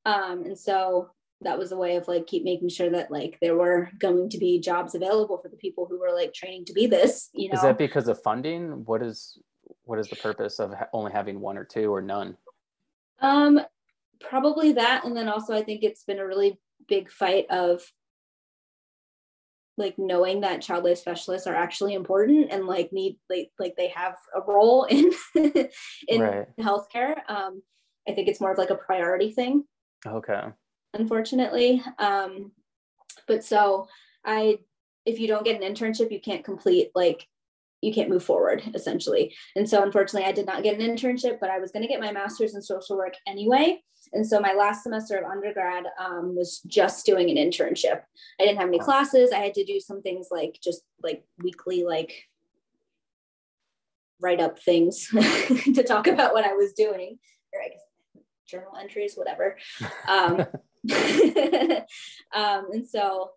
[0.06, 1.10] Um, and so
[1.42, 4.38] that was a way of like keep making sure that like there were going to
[4.38, 7.54] be jobs available for the people who were like training to be this you know
[7.54, 9.38] is that because of funding what is
[9.84, 12.36] what is the purpose of only having one or two or none
[13.22, 13.58] um
[14.20, 16.58] probably that and then also i think it's been a really
[16.90, 17.80] big fight of
[19.78, 23.88] like knowing that child life specialists are actually important and like need like like they
[23.88, 25.10] have a role in
[26.08, 26.46] in right.
[26.60, 27.62] healthcare um
[28.06, 29.64] i think it's more of like a priority thing
[30.06, 30.42] okay
[30.92, 32.52] unfortunately um
[33.26, 33.88] but so
[34.26, 34.58] i
[35.06, 37.26] if you don't get an internship you can't complete like
[37.80, 39.34] you can't move forward essentially.
[39.56, 42.00] And so unfortunately i did not get an internship but i was going to get
[42.00, 43.82] my master's in social work anyway.
[44.12, 48.00] And so my last semester of undergrad um, was just doing an internship.
[48.40, 49.30] I didn't have any classes.
[49.30, 52.12] I had to do some things like just like weekly like
[54.20, 55.06] write up things
[55.74, 57.18] to talk about what i was doing.
[57.52, 57.80] Or i guess
[58.50, 59.56] journal entries whatever.
[60.08, 60.40] Um,
[62.34, 63.30] um, and so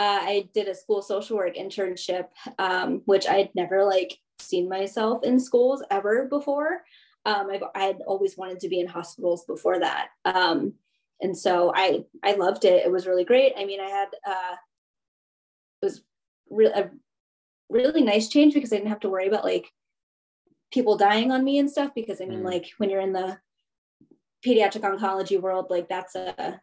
[0.00, 4.66] uh, I did a school social work internship, um, which I had never like seen
[4.66, 6.80] myself in schools ever before.
[7.26, 10.08] Um, I've, I had always wanted to be in hospitals before that.
[10.24, 10.72] Um,
[11.20, 12.82] and so I, I loved it.
[12.86, 13.52] It was really great.
[13.58, 14.56] I mean, I had, uh,
[15.82, 16.00] it was
[16.48, 16.90] re- a
[17.68, 19.66] really nice change because I didn't have to worry about like
[20.72, 21.90] people dying on me and stuff.
[21.94, 22.46] Because I mean, mm.
[22.46, 23.38] like when you're in the
[24.46, 26.58] pediatric oncology world, like that's a,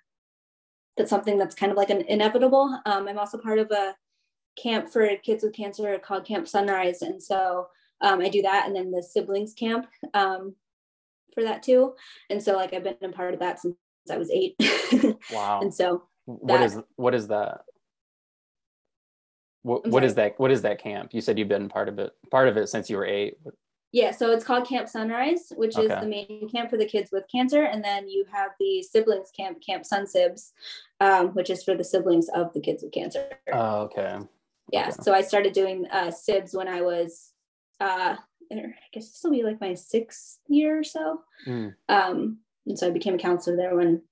[0.98, 2.80] that's something that's kind of like an inevitable.
[2.86, 3.96] Um, I'm also part of a
[4.62, 7.02] camp for kids with cancer called Camp Sunrise.
[7.02, 7.68] And so
[8.02, 10.56] um, I do that and then the siblings camp um,
[11.34, 11.94] for that too.
[12.30, 13.76] And so like I've been a part of that since
[14.12, 14.56] I was eight.
[15.32, 15.60] wow.
[15.62, 17.62] And so what is what is that?
[19.64, 20.40] What, what is that?
[20.40, 21.14] What is that camp?
[21.14, 23.36] You said you've been part of it, part of it since you were eight.
[23.98, 25.92] Yeah, so it's called Camp Sunrise, which okay.
[25.92, 29.32] is the main camp for the kids with cancer, and then you have the siblings
[29.32, 30.52] camp, Camp Sunsibs,
[31.00, 33.28] um, which is for the siblings of the kids with cancer.
[33.52, 34.20] Oh, okay.
[34.72, 34.98] Yeah, okay.
[35.02, 37.34] so I started doing uh, SIBS when I was,
[37.82, 38.18] uh,
[38.52, 38.56] I
[38.94, 41.22] guess this will be like my sixth year or so.
[41.48, 41.74] Mm.
[41.90, 44.04] Um, and so I became a counselor there when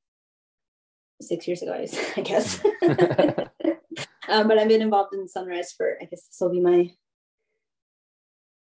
[1.22, 1.74] six years ago,
[2.18, 2.60] I guess.
[4.30, 6.90] um, but I've been involved in Sunrise for, I guess this will be my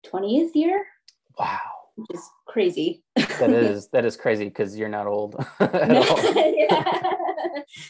[0.06, 0.86] 20th year.
[1.38, 1.60] Wow.
[1.95, 3.04] Which is crazy.
[3.15, 7.13] that is that is crazy because you're not old yeah.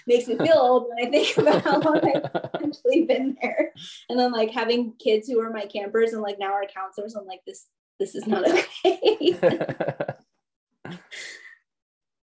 [0.06, 3.74] Makes me feel old when I think about how long I've actually been there.
[4.10, 7.26] And then like having kids who are my campers and like now are counselors, I'm
[7.26, 7.68] like, this
[8.00, 9.36] this is not okay.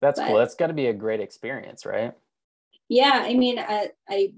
[0.01, 0.37] That's but, cool.
[0.37, 2.13] That's got to be a great experience, right?
[2.89, 4.33] Yeah, I mean, I, I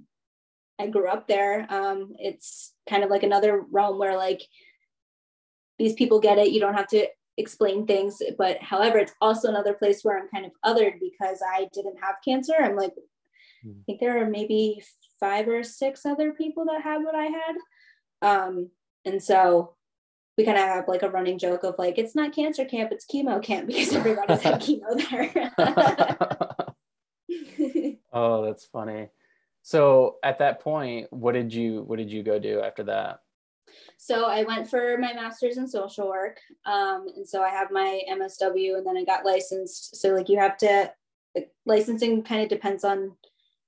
[0.80, 1.66] I grew up there.
[1.70, 4.42] Um, it's kind of like another realm where like
[5.84, 6.52] these people get it.
[6.52, 8.22] You don't have to explain things.
[8.38, 12.16] But however, it's also another place where I'm kind of othered because I didn't have
[12.24, 12.54] cancer.
[12.58, 12.94] I'm like,
[13.62, 13.72] hmm.
[13.72, 14.82] I think there are maybe
[15.20, 17.56] five or six other people that had what I had.
[18.22, 18.70] Um,
[19.04, 19.76] and so
[20.38, 23.06] we kind of have like a running joke of like, it's not cancer camp, it's
[23.06, 25.52] chemo camp because everybody's had chemo there.
[28.14, 29.10] oh, that's funny.
[29.64, 33.20] So at that point, what did you what did you go do after that?
[33.98, 36.40] So I went for my master's in social work.
[36.66, 39.96] Um, and so I have my MSW and then I got licensed.
[39.96, 40.92] So like you have to,
[41.66, 43.16] licensing kind of depends on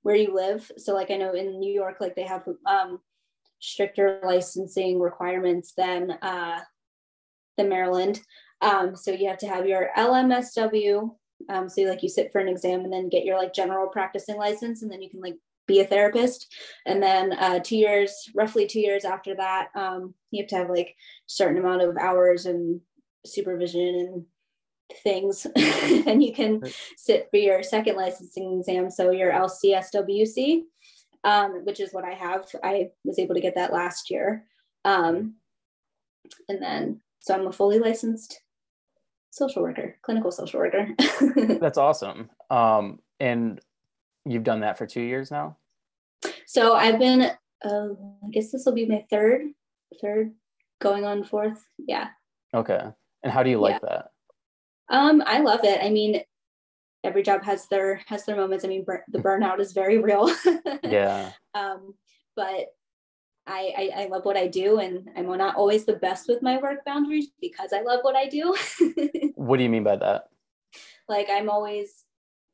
[0.02, 0.70] where you live.
[0.76, 3.00] So like I know in New York, like they have um,
[3.60, 6.60] stricter licensing requirements than uh,
[7.58, 8.20] Maryland.
[8.60, 11.10] Um, so you have to have your LMSW.
[11.48, 14.36] Um, so like you sit for an exam and then get your like general practicing
[14.36, 16.54] license, and then you can like be a therapist.
[16.84, 20.70] And then uh, two years, roughly two years after that, um, you have to have
[20.70, 20.94] like
[21.26, 22.80] certain amount of hours and
[23.24, 24.24] supervision and
[25.02, 25.46] things.
[26.06, 26.62] And you can
[26.96, 30.62] sit for your second licensing exam so your lcswc
[31.26, 32.46] um, which is what i have.
[32.62, 34.44] I was able to get that last year.
[34.84, 35.34] Um,
[36.48, 38.40] and then so i'm a fully licensed
[39.30, 40.88] social worker clinical social worker.
[41.60, 42.30] That's awesome.
[42.48, 43.60] Um, and
[44.26, 45.56] you've done that for two years now
[46.46, 47.22] so i've been
[47.64, 47.88] uh,
[48.24, 49.42] i guess this will be my third
[50.00, 50.32] third
[50.80, 52.08] going on fourth yeah
[52.54, 52.82] okay
[53.22, 53.88] and how do you like yeah.
[53.88, 54.10] that
[54.88, 55.80] um, I love it.
[55.82, 56.20] I mean,
[57.04, 58.64] every job has their has their moments.
[58.64, 60.30] I mean, bur- the burnout is very real.
[60.82, 61.32] yeah.
[61.54, 61.94] Um,
[62.34, 62.66] but
[63.48, 66.58] I, I, I love what I do, and I'm not always the best with my
[66.58, 68.56] work boundaries because I love what I do.
[69.34, 70.24] what do you mean by that?
[71.08, 72.04] Like I'm always,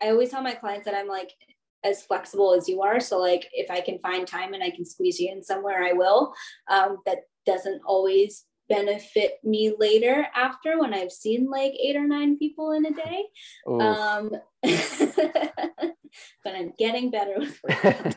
[0.03, 1.33] I always tell my clients that I'm like
[1.85, 3.01] as flexible as you are.
[3.01, 5.93] So like if I can find time and I can squeeze you in somewhere, I
[5.93, 6.33] will.
[6.69, 12.39] Um, that doesn't always benefit me later after when I've seen like eight or nine
[12.39, 13.25] people in a day.
[13.69, 14.31] Um,
[14.63, 17.61] but I'm getting better with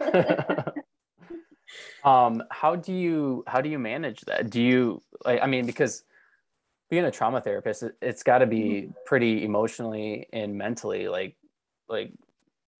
[2.04, 4.50] um, how do you how do you manage that?
[4.50, 5.40] Do you like?
[5.42, 6.04] I mean, because
[6.90, 8.90] being a trauma therapist, it, has got to be mm-hmm.
[9.06, 11.36] pretty emotionally and mentally like
[11.88, 12.12] like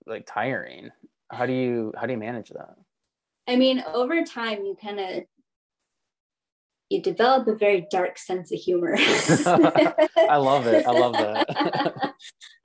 [0.06, 0.90] like tiring.
[1.30, 2.76] How do you how do you manage that?
[3.46, 5.24] I mean, over time, you kind of
[6.90, 8.94] you develop a very dark sense of humor.
[8.98, 10.86] I love it.
[10.86, 12.13] I love that.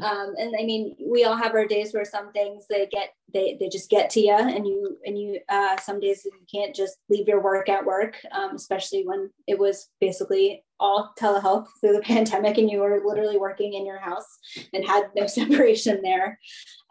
[0.02, 3.58] um, and I mean, we all have our days where some things they get they
[3.60, 6.98] they just get to you, and you and you uh, some days you can't just
[7.10, 12.02] leave your work at work, um, especially when it was basically all telehealth through the
[12.14, 14.40] pandemic, and you were literally working in your house
[14.74, 16.40] and had no separation there.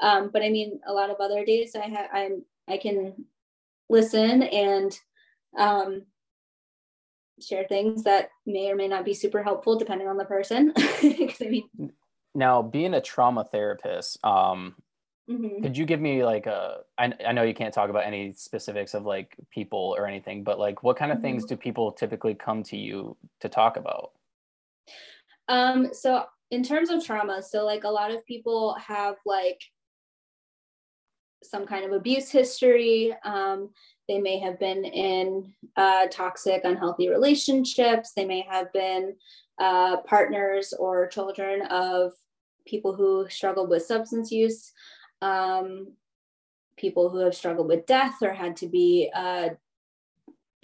[0.00, 3.24] Um, but I mean, a lot of other days I have I'm I can
[3.88, 4.98] listen and
[5.58, 6.02] um,
[7.40, 10.72] share things that may or may not be super helpful depending on the person.
[10.78, 11.92] I mean,
[12.34, 14.74] now being a trauma therapist, um,
[15.28, 15.62] mm-hmm.
[15.62, 16.80] could you give me like a?
[16.96, 20.58] I, I know you can't talk about any specifics of like people or anything, but
[20.58, 21.26] like what kind of mm-hmm.
[21.26, 24.12] things do people typically come to you to talk about?
[25.48, 29.60] Um, so in terms of trauma, so like a lot of people have like
[31.42, 33.14] some kind of abuse history.
[33.24, 33.70] Um,
[34.08, 38.12] they may have been in uh, toxic, unhealthy relationships.
[38.14, 39.14] They may have been
[39.58, 42.12] uh, partners or children of
[42.66, 44.72] people who struggled with substance use,
[45.22, 45.92] um,
[46.76, 49.50] people who have struggled with death or had to be uh,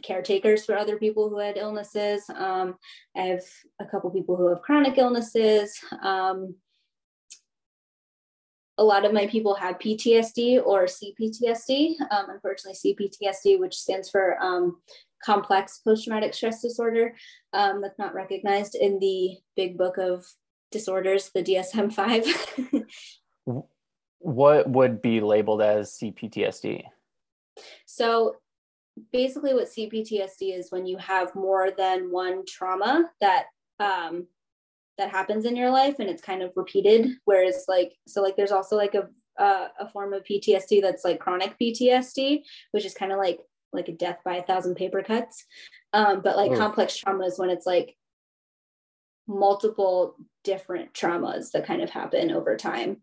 [0.03, 2.25] caretakers for other people who had illnesses.
[2.35, 2.77] Um,
[3.17, 3.43] I have
[3.81, 5.79] a couple people who have chronic illnesses.
[6.03, 6.55] Um,
[8.79, 11.95] a lot of my people had PTSD or CPTSD.
[12.11, 14.79] Um, unfortunately, CPTSD, which stands for um,
[15.25, 17.15] complex post-traumatic stress disorder,
[17.53, 20.25] um, that's not recognized in the big book of
[20.73, 22.85] disorders, the DSM-5.
[24.19, 26.83] what would be labeled as CPTSD?
[27.87, 28.37] So
[29.13, 33.47] basically what CPTSD is when you have more than one trauma that
[33.79, 34.27] um,
[34.99, 37.11] that happens in your life and it's kind of repeated.
[37.25, 39.09] Whereas like so like there's also like a
[39.41, 43.41] uh, a form of PTSD that's like chronic PTSD which is kind of like
[43.73, 45.45] like a death by a thousand paper cuts.
[45.93, 46.57] Um, but like oh.
[46.57, 47.97] complex trauma is when it's like
[49.27, 52.99] multiple different traumas that kind of happen over time.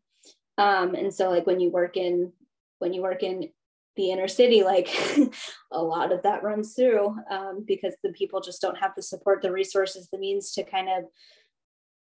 [0.58, 2.32] Um, and so like when you work in
[2.80, 3.50] when you work in
[3.96, 4.90] the inner city like
[5.72, 9.42] a lot of that runs through um, because the people just don't have the support
[9.42, 11.04] the resources the means to kind of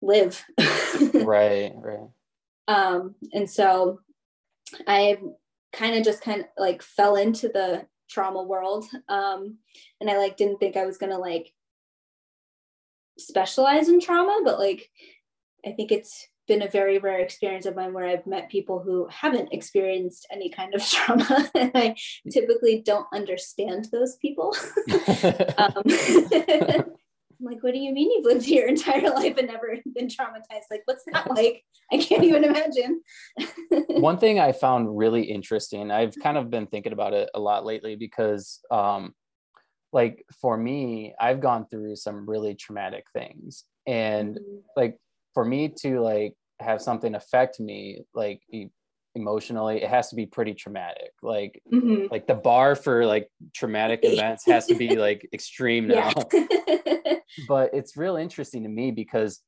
[0.02, 0.44] live.
[1.14, 2.08] right, right.
[2.68, 4.00] Um, and so
[4.86, 5.18] I
[5.72, 8.84] kind of just kind of like fell into the trauma world.
[9.08, 9.58] Um,
[10.00, 11.52] and I like didn't think I was gonna like
[13.18, 14.90] specialize in trauma, but like
[15.64, 19.06] I think it's been a very rare experience of mine where I've met people who
[19.10, 21.50] haven't experienced any kind of trauma.
[21.54, 21.94] and I
[22.30, 24.54] typically don't understand those people.
[25.58, 25.82] um,
[27.42, 30.70] I'm like, what do you mean you've lived your entire life and never been traumatized?
[30.70, 31.64] Like, what's that like?
[31.92, 33.02] I can't even imagine.
[33.88, 37.66] One thing I found really interesting, I've kind of been thinking about it a lot
[37.66, 39.14] lately because, um,
[39.92, 43.64] like, for me, I've gone through some really traumatic things.
[43.86, 44.58] And, mm-hmm.
[44.76, 44.98] like,
[45.34, 48.40] for me to, like, have something affect me, like,
[49.14, 51.12] emotionally, it has to be pretty traumatic.
[51.22, 52.10] Like Mhm.
[52.10, 56.12] like the bar for like traumatic events has to be like extreme now.
[57.48, 59.40] But it's real interesting to me because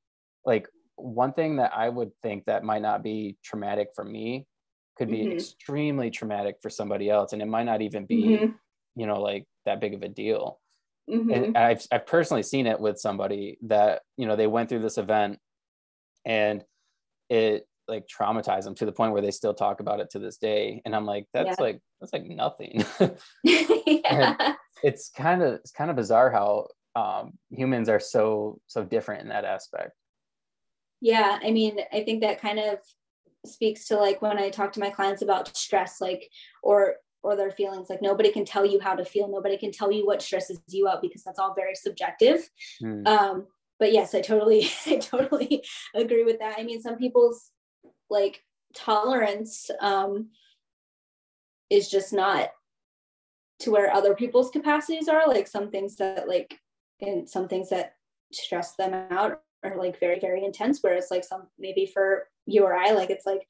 [0.46, 4.46] like one thing that I would think that might not be traumatic for me
[4.96, 5.32] could be Mhm.
[5.32, 8.54] extremely traumatic for somebody else and it might not even be Mhm.
[8.96, 10.60] you know like that big of a deal
[11.30, 14.98] and I've, I've personally seen it with somebody that you know they went through this
[14.98, 15.38] event
[16.24, 16.64] and
[17.28, 20.36] it like traumatize them to the point where they still talk about it to this
[20.38, 21.64] day and i'm like that's Yeah.
[21.64, 22.84] like that's like nothing
[23.44, 24.54] yeah.
[24.82, 29.28] it's kind of it's kind of bizarre how um, humans are so so different in
[29.30, 29.92] that aspect
[31.00, 32.78] Yeah, I mean, I think that kind of
[33.44, 36.30] speaks to like when I talk to my clients about stress, like
[36.62, 37.90] or or their feelings.
[37.90, 39.28] Like nobody can tell you how to feel.
[39.28, 42.48] Nobody can tell you what stresses you out because that's all very subjective.
[42.80, 43.06] Hmm.
[43.06, 43.46] Um,
[43.78, 45.64] but yes, I totally, I totally
[45.94, 46.56] agree with that.
[46.58, 47.50] I mean, some people's
[48.14, 48.42] like
[48.74, 50.28] tolerance um,
[51.68, 52.48] is just not
[53.60, 55.28] to where other people's capacities are.
[55.28, 56.58] Like some things that like,
[57.00, 57.96] and some things that
[58.32, 60.78] stress them out are like very, very intense.
[60.80, 63.46] Whereas like some maybe for you or I, like it's like,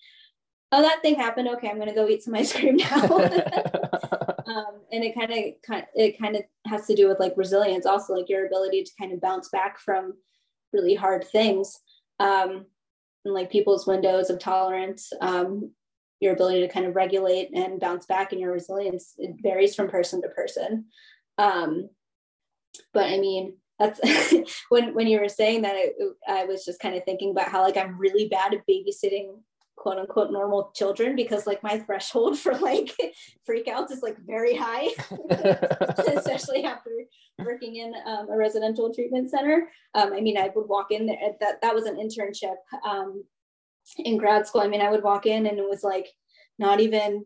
[0.73, 1.49] oh, that thing happened.
[1.49, 3.05] Okay, I'm gonna go eat some ice cream now.
[4.47, 7.87] um, and it kind of kind it kind of has to do with like resilience
[7.87, 10.15] also like your ability to kind of bounce back from
[10.73, 11.79] really hard things
[12.21, 12.67] um,
[13.25, 15.71] and like people's windows of tolerance um,
[16.21, 19.89] your ability to kind of regulate and bounce back and your resilience it varies from
[19.89, 20.87] person to person.
[21.39, 21.89] Um,
[22.93, 24.01] but i mean that's
[24.69, 27.63] when when you were saying that I, I was just kind of thinking about how
[27.63, 29.39] like i'm really bad at babysitting
[29.77, 32.95] quote unquote normal children because like my threshold for like
[33.49, 34.89] freakouts is like very high
[36.17, 36.91] especially after
[37.45, 39.69] working in um, a residential treatment center.
[39.95, 42.57] Um, i mean i would walk in there that that was an internship
[42.87, 43.25] um,
[43.99, 44.63] in grad school.
[44.63, 46.09] I mean i would walk in and it was like
[46.59, 47.25] not even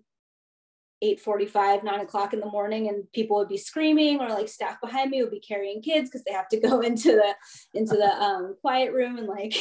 [1.02, 5.10] 8.45 9 o'clock in the morning and people would be screaming or like staff behind
[5.10, 7.34] me would be carrying kids because they have to go into the
[7.78, 9.54] into the um, quiet room and like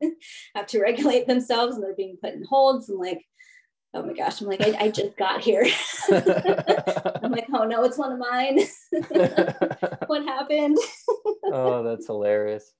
[0.54, 3.24] have to regulate themselves and they're being put in holds and like
[3.94, 5.66] oh my gosh i'm like i, I just got here.
[6.10, 8.60] I'm like oh no it's one of mine.
[10.06, 10.76] What happened?
[11.44, 12.72] Oh that's hilarious.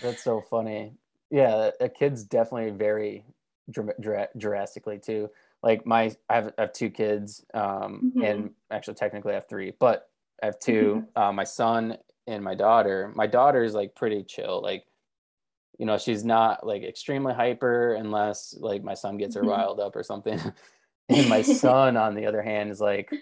[0.00, 0.94] That's so funny.
[1.30, 3.26] Yeah kid's definitely vary
[3.70, 5.28] dra- dra- drastically too
[5.64, 8.24] like my I have, I have two kids um Mhm.
[8.28, 10.08] and actually technically I have three but
[10.42, 11.96] I have 2 uh, my son
[12.26, 13.12] and my daughter.
[13.14, 14.60] My daughter is like pretty chill.
[14.62, 14.84] Like
[15.78, 19.48] you know she's not like extremely hyper unless like my son gets her Mhm.
[19.48, 20.38] riled up or something.
[21.10, 23.12] And my son on the other hand is like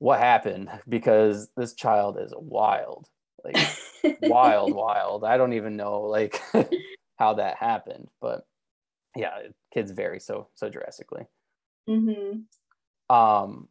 [0.00, 0.68] what happened?
[0.88, 3.08] Because this child is wild.
[3.44, 3.56] Like
[4.20, 5.24] wild wild.
[5.24, 6.40] I don't even know like
[7.18, 8.44] how that happened but
[9.16, 9.38] yeah
[9.72, 11.26] kids vary so so drastically.
[11.86, 12.42] Hmm
[13.10, 13.68] um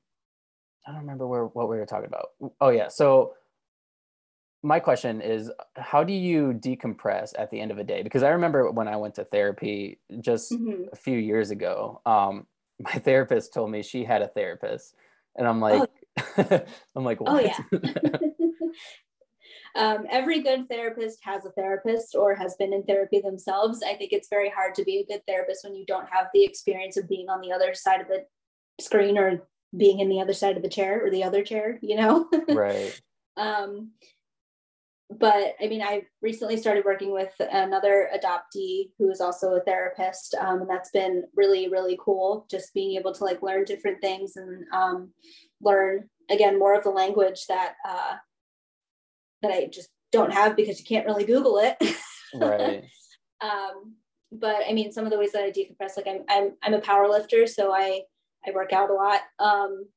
[0.85, 2.27] i don't remember where what we were talking about.
[2.59, 3.33] Oh yeah so
[4.63, 8.03] my question is how do you decompress at the end of a day?
[8.03, 12.45] Because i remember when i went to therapy just hmm a few years ago um
[12.79, 14.95] my therapist told me she had a therapist
[15.37, 15.89] and i'm like
[16.95, 17.45] i'm like Oh, what?
[17.45, 17.57] yeah.
[19.75, 23.81] um, every good therapist has a therapist or has been in therapy themselves.
[23.85, 26.43] I think it's very hard to be a good therapist when you don't have the
[26.43, 28.25] experience of being on the other side of the
[28.79, 31.95] screen or being in the other side of the chair or the other chair, you
[31.95, 32.29] know?
[32.49, 32.99] right
[33.37, 33.91] um,
[35.09, 40.35] but I mean, I recently started working with another adoptee who is also a therapist,
[40.35, 42.45] um, and that's been really, really cool.
[42.49, 45.11] Just being able to like learn different things and um,
[45.61, 48.15] learn again more of the language that uh,
[49.41, 51.77] that I just don't have because you can't really Google it.
[52.35, 52.83] right
[53.41, 53.95] um,
[54.31, 56.81] but I mean, some of the ways that I decompress, like I'm I'm I'm a
[56.81, 58.01] power lifter, so I
[58.47, 59.21] I work out a lot.
[59.39, 59.87] Um,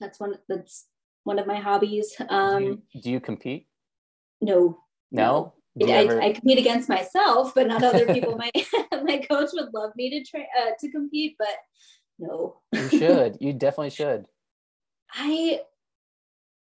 [0.00, 0.86] that's one that's
[1.24, 2.14] one of my hobbies.
[2.18, 3.66] do, Um, you, do you compete
[4.40, 4.78] no,
[5.10, 8.36] no do I, ever I compete against myself, but not other people.
[8.38, 8.50] my
[9.04, 11.56] my coach would love me to try uh, to compete, but
[12.18, 12.60] no.
[12.72, 14.26] you should you definitely should
[15.12, 15.60] I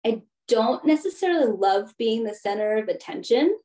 [0.04, 3.56] I don't necessarily love being the center of attention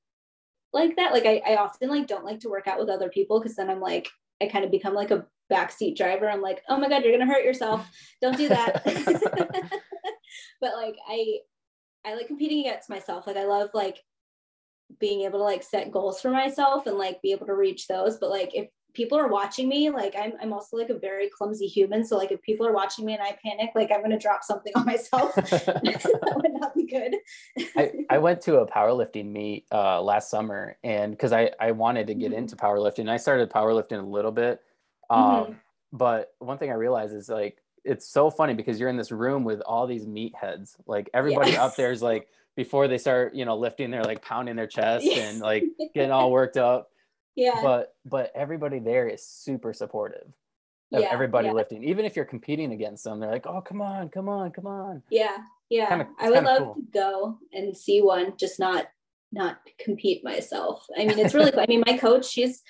[0.74, 1.14] like that.
[1.14, 3.70] Like I, I often like don't like to work out with other people because then
[3.70, 4.10] I'm like
[4.42, 6.30] I kind of become like a backseat driver.
[6.30, 7.90] I'm like, oh my god, you're gonna hurt yourself.
[8.22, 8.84] Don't do that.
[10.62, 11.38] but like I
[12.06, 13.28] I like competing against myself.
[13.28, 14.00] Like I love like
[15.00, 18.18] being able to like set goals for myself and like be able to reach those.
[18.18, 21.68] But like if people are watching me, like I'm I'm also like a very clumsy
[21.68, 22.04] human.
[22.06, 24.72] So like if people are watching me and I panic, like I'm gonna drop something
[24.76, 25.34] on myself.
[25.36, 27.16] that would not be good.
[27.76, 32.08] I, I went to a powerlifting meet uh, last summer and because I, I wanted
[32.08, 32.38] to get Mhm.
[32.38, 34.62] into powerlifting I started powerlifting a little bit
[35.10, 35.56] um, Mhm.
[35.91, 39.44] but one thing I realize is like it's so funny because you're in this room
[39.44, 40.78] with all these meatheads.
[40.88, 41.66] Like everybody Yeah.
[41.66, 45.06] up there is like before they start, you know, lifting, they're like pounding their chest
[45.18, 46.91] and like getting all worked up.
[47.36, 50.28] Yeah But but everybody there is super supportive
[50.94, 51.84] of yeah everybody yeah, lifting.
[51.84, 55.02] Even if you're competing against them, they're like, oh come on, come on, come on.
[55.10, 55.38] yeah
[55.70, 56.76] yeah Kinda- i would love cool.
[56.76, 58.86] to go and see one just not
[59.32, 61.62] not compete myself i mean it's really cool.
[61.62, 62.62] i mean my coach she's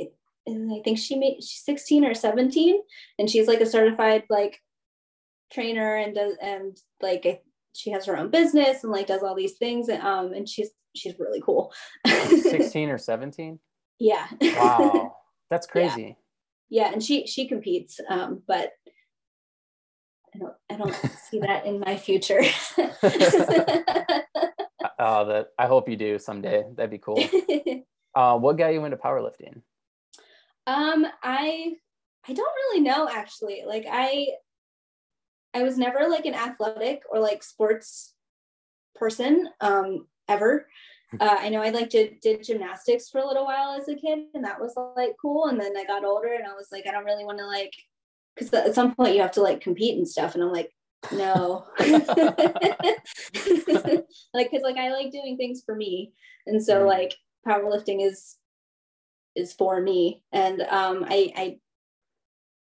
[0.00, 2.78] i think she made she's 16 or 17
[3.18, 4.60] and she's like a certified like
[5.52, 7.42] trainer and does and like
[7.72, 10.70] she has her own business and like does all these things and um and she's
[10.94, 11.72] she's really cool
[12.06, 13.58] 16 or 17?
[13.98, 14.26] Yeah
[14.58, 15.16] Wow.
[15.50, 16.16] That's crazy.
[16.70, 18.70] yeah and she she competes um but
[20.34, 20.94] i don't i don't
[21.30, 22.42] see that in my future
[22.78, 22.88] Uh,
[25.24, 26.64] that I hope you do someday.
[26.74, 27.22] That'd be cool.
[28.14, 29.60] Uh, what got you into powerlifting?
[30.66, 31.74] um i
[32.26, 34.28] i don't really know actually like i
[35.52, 38.14] i was never like an athletic or like sports
[38.94, 40.66] person um ever
[41.20, 44.20] uh, i know i like did, did gymnastics for a little while as a kid
[44.34, 46.90] and that was like cool and then i got older and i was like i
[46.90, 47.72] don't really want to like
[48.34, 50.70] because at some point you have to like compete and stuff and i'm like
[51.12, 52.06] no like
[54.50, 56.12] because like i like doing things for me
[56.46, 56.86] and so Mhm.
[56.86, 57.14] like
[57.46, 58.36] powerlifting is
[59.34, 61.58] is for me and um i i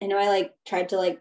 [0.02, 1.20] i know i like tried to like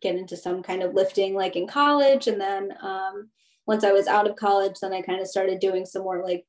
[0.00, 3.28] get into some kind of lifting like in college and then um
[3.66, 6.44] once i was out of college then i kind of started doing some more like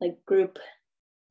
[0.00, 0.58] like group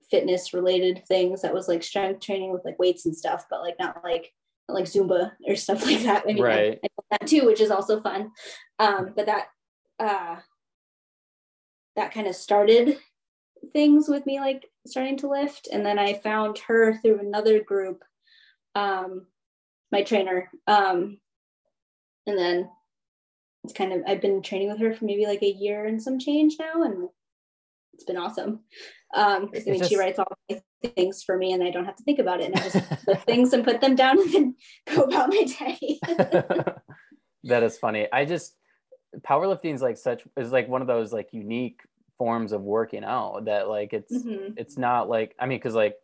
[0.10, 1.42] fitness related things.
[1.42, 4.32] That was like strength training with like weights and stuff but like not like
[4.68, 6.80] not like zumba or stuff like that i mean Right.
[6.84, 8.32] I, that too which is also fun.
[8.78, 9.48] Um but that
[10.00, 10.38] uh
[11.96, 12.98] that kind of started
[13.74, 15.68] things with me like starting to lift.
[15.72, 18.04] And then i found her through another group
[18.76, 19.26] um
[19.92, 21.20] my trainer um
[22.28, 22.70] and then
[23.64, 26.18] it's kind of i've been training with her for maybe like a year and some
[26.20, 27.10] change now and
[27.94, 28.62] it's been awesome
[29.16, 30.62] um i mean she writes all my
[30.96, 33.22] things for me and i don't have to think about it and i just put
[33.24, 34.56] things and put them down and then
[34.96, 36.00] go about my day
[37.44, 38.08] that is funny.
[38.12, 38.56] I just
[39.22, 41.80] powerlifting is like such is like one of those like unique
[42.18, 44.54] forms of working out that like it's Mhm.
[44.58, 45.96] it's not like I mean because like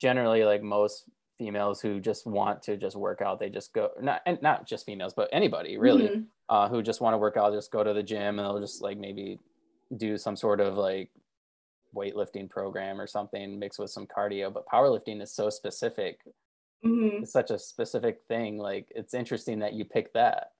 [0.00, 4.22] generally like most females who just want to just work out they just go not
[4.26, 6.26] and not just females but anybody really Mhm.
[6.48, 8.82] uh, who just want to work out just go to the gym and they'll just
[8.82, 9.40] like maybe
[9.96, 11.10] do some sort of like
[11.94, 16.20] weightlifting program or something mixed with some cardio but powerlifting is so specific
[16.84, 17.22] Mhm.
[17.22, 20.53] it's such a specific thing like it's interesting that you pick that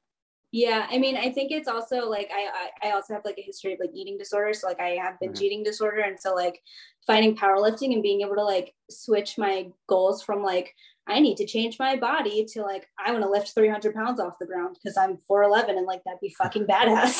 [0.55, 3.73] Yeah, I mean, I think it's also like I I, also have like a history
[3.73, 4.61] of like eating disorders.
[4.61, 5.43] So, like I have binge Mhm.
[5.43, 6.63] eating disorder, and so like
[7.09, 10.73] finding powerlifting and being able to like switch my goals from like
[11.09, 14.39] I need to change my body to like I want to lift 300 pounds off
[14.39, 17.19] the ground because I'm 4'11 and like that'd be fucking badass.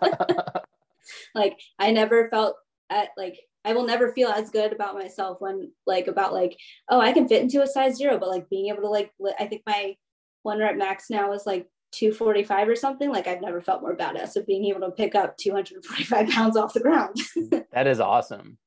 [1.36, 2.56] like I never felt
[2.90, 6.58] at like I will never feel as good about myself when like about like
[6.88, 9.34] oh I can fit into a size zero, but like being able to like li-
[9.38, 9.94] I think my
[10.42, 13.10] one rep max now is like 245 or something.
[13.10, 16.72] Like I've never felt more badass of being able to pick up 245 pounds off
[16.74, 17.16] the ground.
[17.72, 18.58] that is awesome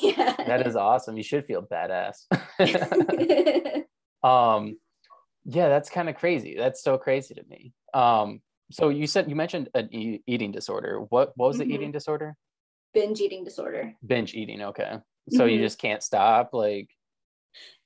[0.00, 0.34] yeah.
[0.46, 2.26] that is awesome you should feel badass
[4.22, 4.76] um
[5.44, 9.34] yeah that's kind of crazy that's so crazy to me um so you said you
[9.34, 11.72] mentioned an e- eating disorder what what was the Mhm.
[11.72, 12.36] eating disorder
[12.94, 13.92] Binge eating disorder.
[14.06, 14.98] binge eating okay
[15.30, 15.62] so you Mhm.
[15.62, 16.88] just can't stop like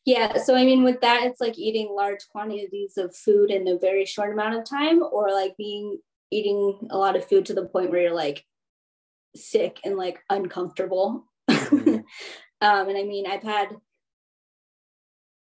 [0.04, 0.38] Yeah.
[0.38, 4.04] So I mean, with that, it's like eating large quantities of food in a very
[4.06, 5.98] short amount of time, or like being
[6.30, 8.44] eating a lot of food to the point where you're like
[9.36, 11.24] sick and like uncomfortable.
[11.50, 12.04] Mhm.
[12.62, 13.68] um, and I mean, I've had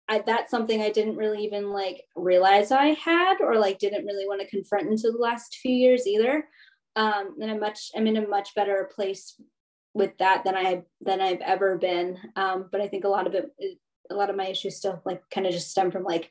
[0.08, 4.26] I, that's something I didn't really even like realize I had, or like didn't really
[4.26, 6.48] want to confront until the last few years either.
[6.96, 9.34] Um, and I'm much, I'm in a much better place
[9.94, 12.16] with that than I than I've ever been.
[12.36, 13.50] Um, but I think a lot of it,
[14.10, 16.30] a lot of my issues still like kind of just stem from like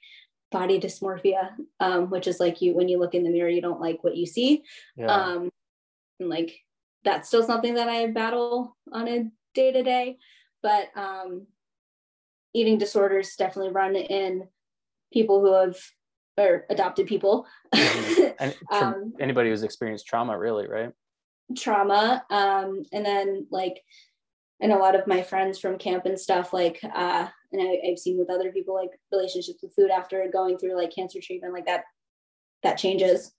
[0.51, 1.49] body dysmorphia,
[1.80, 4.15] um, which is like you when you look in the mirror, you don't like what
[4.15, 4.63] you see.
[4.95, 5.49] yeah Um,
[6.19, 6.59] and like
[7.03, 10.17] that's still something that I battle on a day to day.
[10.63, 11.47] But um,
[12.53, 14.47] eating disorders definitely run in
[15.13, 15.78] people who have
[16.38, 17.45] or adopted people.
[17.73, 18.36] Mhm.
[18.39, 20.91] and um, anybody who's experienced trauma really right
[21.55, 23.82] trauma um and then like
[24.62, 27.99] and a lot of my friends from camp and stuff like uh and I, i've
[27.99, 31.66] seen with other people like relationships with food after going through like cancer treatment like
[31.66, 31.84] that
[32.64, 33.32] that changes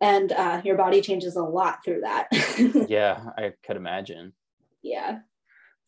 [0.00, 2.28] and uh your body changes a lot through that
[2.88, 4.32] yeah i could imagine
[4.82, 5.18] yeah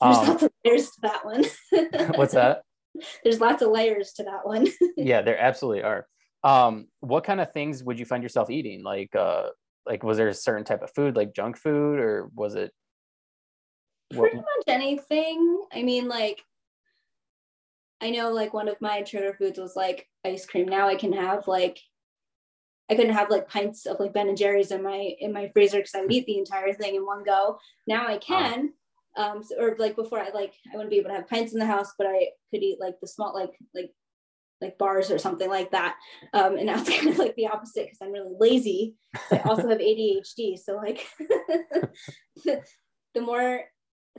[0.01, 1.45] there's Um, lots of layers to that one
[2.17, 2.63] what's that
[3.23, 4.67] there's lots of layers to that one.
[4.97, 6.07] yeah, there absolutely are.
[6.45, 8.83] Um, what kind of things would you find yourself eating?
[8.83, 9.49] Like, uh,
[9.87, 12.73] like was there a certain type of food, like junk food, or was it?
[14.11, 14.45] Pretty what?
[14.45, 15.65] much anything.
[15.73, 16.43] I mean, like,
[18.01, 20.67] I know like one of my trigger foods was like ice cream.
[20.67, 21.79] Now I can have like
[22.91, 25.79] I couldn't have like pints of like Ben and Jerry's in my in my freezer
[25.79, 27.59] because I would eat the entire thing in one go.
[27.87, 28.73] Now I can.
[29.17, 31.59] Um, so, or like before I like I wouldn't be able to have pints in
[31.59, 33.91] the house, but I could eat like the small like like
[34.61, 35.97] like bars or something like that.
[36.33, 38.97] Um, and now it's kind of like the opposite because I'm really lazy.
[39.31, 40.59] I also have ADHD.
[40.59, 41.07] So like
[42.45, 42.63] the,
[43.15, 43.65] the more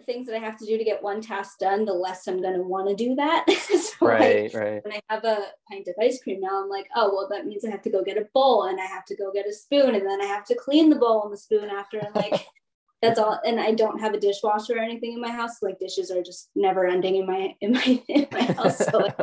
[0.06, 2.56] things that I have to do to get one task done, the less I'm going
[2.56, 3.46] to want to do that.
[3.52, 4.84] so right, like, right.
[4.84, 7.66] When I have a pint of ice cream now, I'm like, oh, well, that means
[7.66, 9.96] I have to go get a bowl and I have to go get a spoon
[9.96, 12.00] and then I have to clean the bowl and the spoon after.
[12.00, 12.46] And like,
[13.02, 13.40] that's all.
[13.46, 15.62] And I don't have a dishwasher or anything in my house.
[15.62, 18.78] Like dishes are just never ending in my, in my, in my house.
[18.78, 19.18] So like,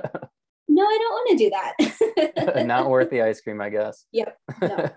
[0.68, 2.66] no, I don't want to do that.
[2.66, 4.05] Not worth the ice cream, I guess.
[4.12, 4.39] Yep.
[4.61, 4.91] No.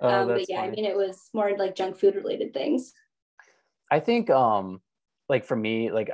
[0.00, 0.68] oh, um, but yeah, funny.
[0.68, 2.92] I mean, it was more like junk food related things.
[3.90, 4.80] I think um
[5.28, 6.10] like for me, like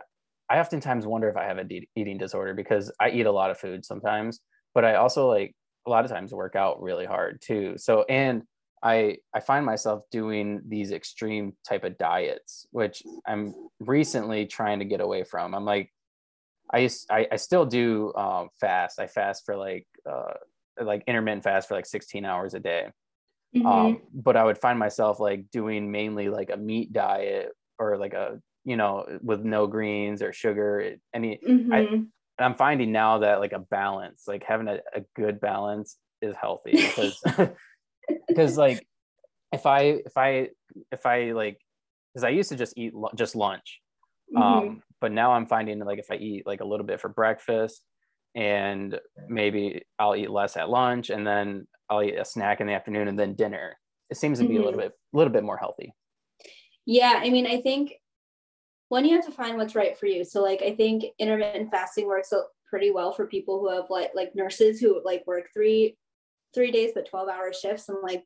[0.49, 3.51] I oftentimes wonder if I have a de- eating disorder because I eat a lot
[3.51, 4.41] of food sometimes,
[4.75, 5.55] but I also like
[5.87, 7.75] a lot of times work out really hard too.
[7.77, 8.43] So and
[8.83, 14.85] I I find myself doing these extreme type of diets, which I'm recently trying to
[14.85, 15.55] get away from.
[15.55, 15.91] I'm like,
[16.71, 18.99] I used, I, I still do um, fast.
[18.99, 20.35] I fast for like uh,
[20.81, 22.89] like intermittent fast for like 16 hours a day.
[23.57, 23.67] Mm-hmm.
[23.67, 28.15] Um, but I would find myself like doing mainly like a meat diet or like
[28.15, 31.73] a you know with no greens or sugar any mm-hmm.
[31.73, 36.35] I, i'm finding now that like a balance like having a, a good balance is
[36.41, 37.23] healthy because
[38.29, 38.87] because like
[39.53, 40.49] if i if i
[40.91, 41.59] if i like
[42.13, 43.81] because i used to just eat just lunch
[44.35, 44.43] mm-hmm.
[44.43, 47.83] um but now i'm finding like if i eat like a little bit for breakfast
[48.35, 48.99] and
[49.29, 53.09] maybe i'll eat less at lunch and then i'll eat a snack in the afternoon
[53.09, 53.77] and then dinner
[54.11, 54.63] it seems to be mm-hmm.
[54.63, 55.93] a little bit a little bit more healthy
[56.87, 57.95] yeah, I mean, I think
[58.89, 60.25] one, you have to find what's right for you.
[60.25, 62.33] So, like, I think intermittent fasting works
[62.75, 65.97] pretty well for people who have like like nurses who like work three
[66.53, 68.25] three days but 12 hour shifts and like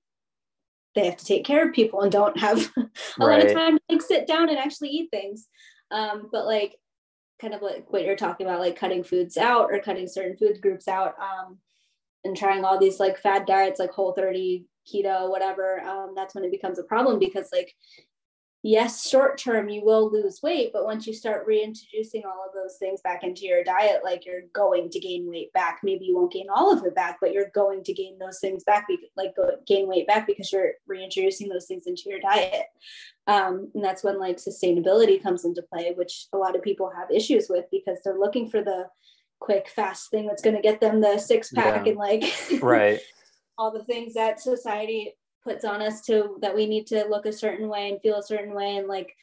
[0.95, 2.81] they have to take care of people and don't have a
[3.19, 3.41] right.
[3.41, 5.49] lot of time to like sit down and actually eat things
[5.91, 6.77] um but like
[7.43, 10.59] kind of like what you're talking about like cutting foods out or cutting certain food
[10.63, 11.59] groups out um
[12.25, 16.43] and trying all these like fad diets like whole 30 keto whatever um that's when
[16.43, 17.75] it becomes a problem because like
[18.63, 22.77] yes, short term you will lose weight, but once you start reintroducing all of those
[22.79, 25.81] things back into your diet, like you're going to gain weight back.
[25.83, 28.65] Maybe you won't gain all of it back, but you're going to gain those things
[28.65, 28.87] back,
[29.17, 29.35] like
[29.67, 32.67] gain weight back because you're reintroducing those things into your diet.
[33.27, 37.11] Um, and that's when like sustainability comes into play, which a lot of people have
[37.11, 38.89] issues with because they're looking for the
[39.41, 41.93] quick, fast thing that's going to get them the six pack yeah.
[41.93, 42.25] and like
[42.63, 43.01] right
[43.59, 47.33] all the things that society puts on us to that we need to look a
[47.33, 49.15] certain way and feel a certain way and like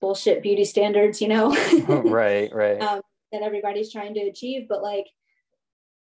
[0.00, 1.54] bullshit beauty standards, you know?
[1.88, 2.80] right, right.
[2.80, 3.00] Um,
[3.32, 5.06] that everybody's trying to achieve, but like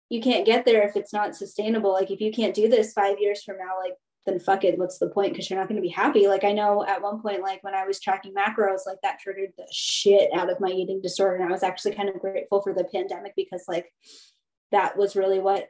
[0.08, 1.92] you can't get there if it's not sustainable.
[1.92, 3.94] Like if you can't do this five years from now, like
[4.26, 5.32] then fuck it, what's the point?
[5.32, 6.28] Because you're not going to be happy.
[6.28, 9.52] Like I know at one point, like when I was tracking macros, like that triggered
[9.56, 11.36] the shit out of my eating disorder.
[11.36, 13.92] And I was actually kind of grateful for the pandemic because like
[14.72, 15.68] that was really what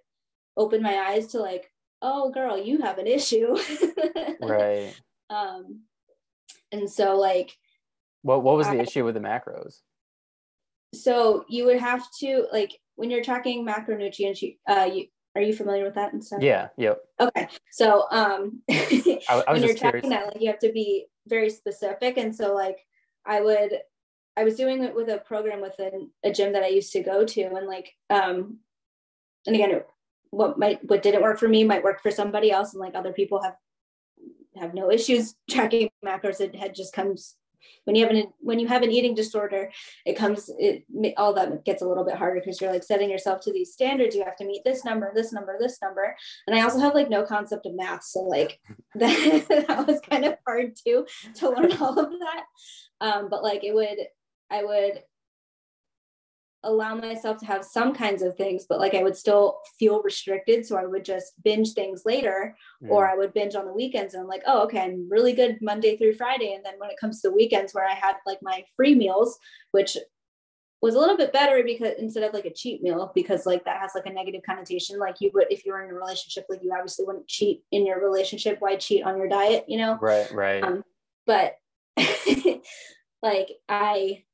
[0.57, 1.70] opened my eyes to like
[2.05, 3.57] oh girl you have an issue.
[4.40, 4.94] Right.
[5.30, 5.80] Um
[6.70, 7.57] and so like
[8.22, 9.80] what what was the I, issue with the macros?
[10.94, 15.55] So you would have to like when you're tracking macronutrients you uh you are you
[15.55, 16.42] familiar with that and stuff?
[16.42, 16.98] Yeah yep.
[17.18, 21.48] Okay so um I, I when you're tracking that like you have to be very
[21.48, 22.18] specific.
[22.18, 22.78] And so like
[23.26, 23.72] i would
[24.36, 27.24] i was doing it with a program within a gym that i used to go
[27.24, 27.42] to.
[27.42, 28.59] And like um
[29.46, 29.80] and again
[30.35, 33.12] what might what didn't work for me might work for somebody else and like other
[33.12, 33.55] people have
[34.57, 36.41] have no issues tracking macros.
[36.41, 37.37] It had just comes
[37.85, 39.70] when you have an when you have an eating disorder
[40.05, 40.85] it comes it
[41.16, 44.14] all that gets a little bit harder because you're like setting yourself to these standards.
[44.14, 46.14] You have to meet this number this number this number.
[46.47, 48.61] And i also have like no concept of math so like
[48.97, 51.07] that, that was kind of hard too
[51.37, 52.45] to learn all of that.
[53.01, 53.99] Um, but like it would
[54.51, 55.03] i would
[56.65, 60.67] allow myself to have some kinds of things, but like I would still feel restricted.
[60.67, 62.89] So I would just binge things later, yeah.
[62.89, 64.15] or I would binge on the weekends.
[64.15, 66.55] And I'm like, oh, okay, I'm really good Monday through Friday.
[66.55, 69.39] And then when it comes to the weekends where I had like my free meals,
[69.71, 69.97] which
[70.81, 73.81] was a little bit better because instead of like a cheat meal, because like that
[73.81, 74.99] has like a negative connotation.
[74.99, 77.87] Like you would, if you were in a relationship, like you obviously wouldn't cheat in
[77.87, 78.57] your relationship.
[78.61, 79.99] Why cheat on your diet, you know?
[80.01, 80.62] Right, right.
[80.62, 80.85] Um,
[81.27, 81.57] but
[83.23, 84.25] like I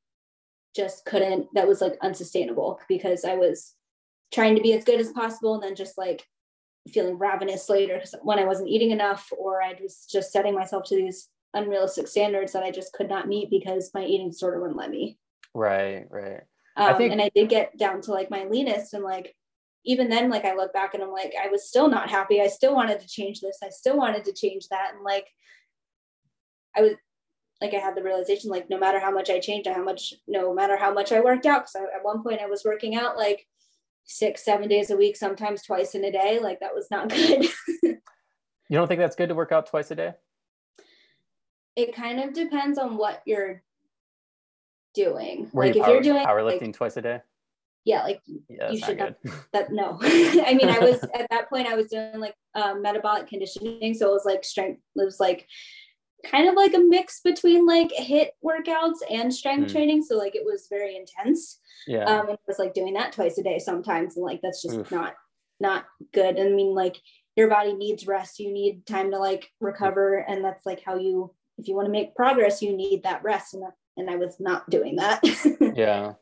[0.75, 3.73] just couldn't that was like unsustainable because i was
[4.33, 6.25] trying to be as good as possible and then just like
[6.89, 10.95] feeling ravenous later when i wasn't eating enough or i was just setting myself to
[10.95, 14.89] these unrealistic standards that i just could not meet because my eating disorder wouldn't let
[14.89, 15.17] me.
[15.53, 16.41] Right right.
[16.77, 19.35] Um, I think- and i did get down to like my leanest and like
[19.83, 22.39] even then like i look back and i'm like i was still not happy.
[22.41, 23.57] I still wanted to change this.
[23.61, 24.93] I still wanted to change that.
[24.95, 25.27] And like
[26.75, 26.93] i was
[27.61, 30.53] like I had the realization like no matter how much I changed, how much no
[30.53, 33.47] matter how much I worked out, because at one point I was working out like
[34.05, 36.39] six, seven days a week, sometimes twice in a day.
[36.41, 37.47] Like that was not good.
[37.83, 37.97] you
[38.71, 40.13] don't think that's good to work out twice a day?
[41.75, 43.63] It kind of depends on what you're
[44.93, 45.49] doing.
[45.53, 47.21] Were like you if power, you're doing powerlifting like, twice a day?
[47.85, 49.15] Yeah, like yeah, you should not,
[49.53, 49.97] that no.
[50.01, 54.09] I mean, I was at that point I was doing like um, metabolic conditioning, so
[54.09, 54.81] it was like strength.
[54.95, 55.47] It was like
[56.25, 59.71] kind of like a mix between like HIIT workouts and strength mm.
[59.71, 60.03] training.
[60.03, 61.59] So like it was very intense.
[61.87, 62.05] Yeah.
[62.05, 64.77] Um, and it was like doing that twice a day sometimes, and like that's just
[64.77, 64.91] Oof.
[64.91, 65.15] not
[65.59, 66.39] not good.
[66.39, 66.97] I mean, like
[67.35, 68.39] your body needs rest.
[68.39, 71.91] You need time to like recover, and that's like how you, if you want to
[71.91, 73.53] make progress, you need that rest.
[73.53, 75.21] And that, and I was not doing that.
[75.75, 76.13] yeah.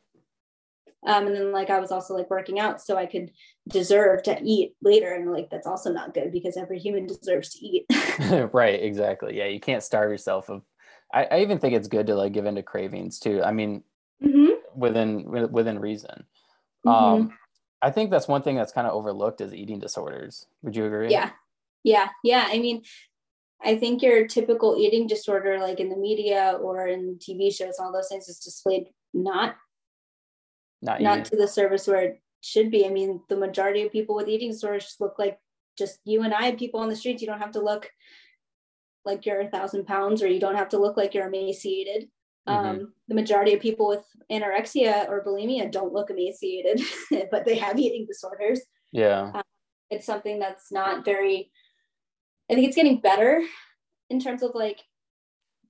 [1.05, 3.31] Um, and then like I was also like working out so I could
[3.69, 5.13] deserve to eat later.
[5.13, 7.85] And like that's also not good because every human deserves to eat.
[8.53, 9.37] right, exactly.
[9.37, 10.63] Yeah, you can't starve yourself of
[11.11, 13.41] I, I, even think it's good to like give into cravings too.
[13.43, 13.83] I mean
[14.21, 14.79] mm-hmm.
[14.79, 16.25] within within reason.
[16.85, 16.89] Mm-hmm.
[16.89, 17.33] Um
[17.81, 20.47] I think that's one thing that's kind of overlooked is eating disorders.
[20.63, 21.09] Would you agree?
[21.09, 21.31] Yeah.
[21.83, 22.09] Yeah.
[22.25, 22.45] Yeah.
[22.49, 22.83] I mean,
[23.61, 27.93] I think your typical eating disorder, like in the media or in TV shows, all
[27.93, 29.55] those things, is displayed not
[30.82, 32.86] not, not to the service where it should be.
[32.86, 35.39] I mean, the majority of people with eating disorders look like
[35.77, 37.21] just you and I, people on the streets.
[37.21, 37.89] You don't have to look
[39.05, 42.09] like you're a thousand pounds, or you don't have to look like you're emaciated.
[42.47, 42.67] Mm-hmm.
[42.67, 46.82] Um, the majority of people with anorexia or bulimia don't look emaciated,
[47.32, 48.61] but they have eating disorders.
[48.91, 49.43] Yeah, um,
[49.89, 51.51] it's something that's not very.
[52.49, 53.43] I think it's getting better
[54.09, 54.82] in terms of like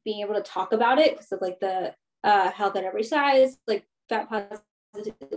[0.05, 1.93] being able to talk about it because of like the
[2.23, 4.29] uh, health at every size, like fat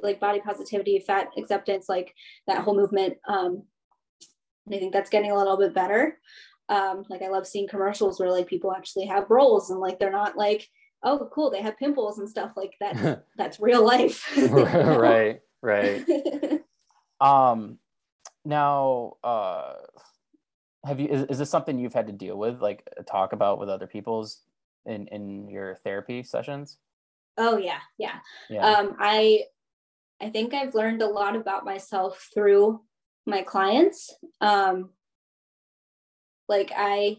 [0.02, 2.14] like body positivity, fat acceptance, like
[2.46, 3.16] that whole movement.
[3.26, 3.64] Um,
[4.66, 6.18] and I think that's getting a little bit better.
[6.68, 10.10] Um, like I love seeing commercials where like people actually have rolls and like they're
[10.10, 10.68] not like,
[11.02, 13.24] oh, cool, they have pimples and stuff like that.
[13.36, 14.26] that's real life.
[14.50, 16.04] right, right.
[17.20, 17.78] um,
[18.44, 19.74] now, uh,
[20.84, 23.68] have you is, is this something you've had to deal with, like talk about with
[23.68, 24.40] other people's
[24.86, 26.78] in in your therapy sessions?
[27.38, 28.18] Oh yeah, yeah.
[28.50, 28.66] yeah.
[28.66, 29.44] Um, I
[30.20, 32.80] I think I've learned a lot about myself through
[33.26, 34.14] my clients.
[34.40, 34.90] Um,
[36.48, 37.18] like I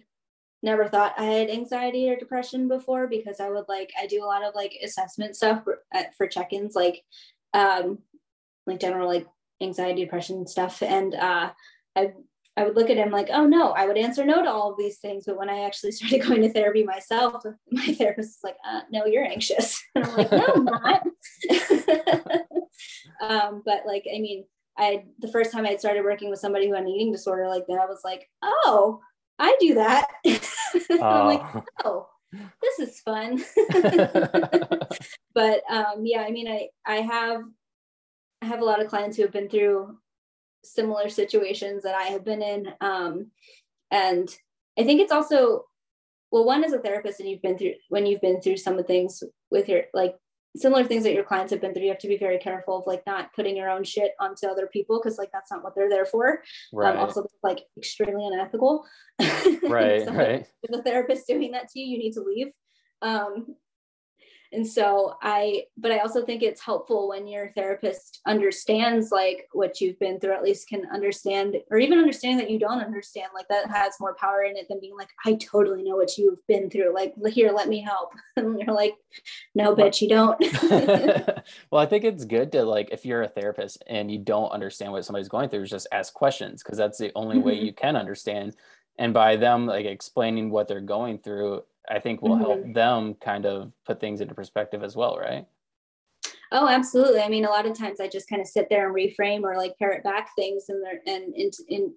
[0.62, 4.26] never thought I had anxiety or depression before because I would like I do a
[4.26, 5.80] lot of like assessment stuff for,
[6.18, 7.04] for check-ins, like
[7.54, 8.00] um,
[8.66, 9.28] like general like
[9.62, 11.52] anxiety, depression stuff, and uh,
[11.96, 12.14] I
[12.56, 14.78] I would look at him like, oh no, I would answer no to all of
[14.78, 15.24] these things.
[15.26, 19.06] But when I actually started going to therapy myself, my therapist was like, uh, no,
[19.06, 19.82] you're anxious.
[19.96, 21.02] And I'm like, no, I'm not.
[23.22, 24.46] um, but like, I mean,
[24.78, 27.66] I the first time I started working with somebody who had an eating disorder like
[27.68, 29.02] that, I was like, oh,
[29.38, 30.08] I do that.
[30.26, 33.44] I'm like, oh, this is fun.
[35.36, 37.44] but um, yeah, I mean, I I have
[38.42, 39.96] I have a lot of clients who have been through
[40.64, 42.68] similar situations that I have been in.
[42.82, 43.32] Um,
[43.92, 44.30] and
[44.78, 45.66] I think it's also,
[46.32, 48.78] well, one as a therapist and you've been through, when you've been through some of
[48.80, 50.16] the things with your, like
[50.56, 52.88] similar things that your clients have been through, you have to be very careful of
[52.88, 55.00] like not putting your own shit onto other people.
[55.00, 56.32] Cause like, that's not what they're there for.
[56.32, 56.38] Um,
[56.74, 56.96] right.
[56.96, 58.86] Um, also like extremely unethical.
[59.64, 60.04] Right.
[60.04, 60.46] so, right.
[60.62, 62.48] If the therapist doing that to you, you need to leave.
[63.02, 63.56] Um,
[64.54, 69.82] and so i but i also think it's helpful when your therapist understands like what
[69.82, 73.48] you've been through at least can understand or even understand that you don't understand like
[73.48, 76.70] that has more power in it than being like i totally know what you've been
[76.70, 76.94] through.
[76.94, 78.14] Like here let me help.
[78.36, 78.96] And you're like
[79.54, 80.40] no bitch you don't.
[81.72, 84.92] Well i think it's good to like if you're a therapist and you don't understand
[84.92, 87.66] what somebody's going through just ask questions because that's the only way mm-hmm.
[87.66, 88.56] you can understand.
[88.98, 92.42] And by them like explaining what they're going through I think will mm-hmm.
[92.42, 95.46] help them kind of put things into perspective as well, right?
[96.52, 97.22] Oh, absolutely.
[97.22, 99.58] I mean, a lot of times I just kind of sit there and reframe or
[99.58, 101.94] like parrot back things and and in, in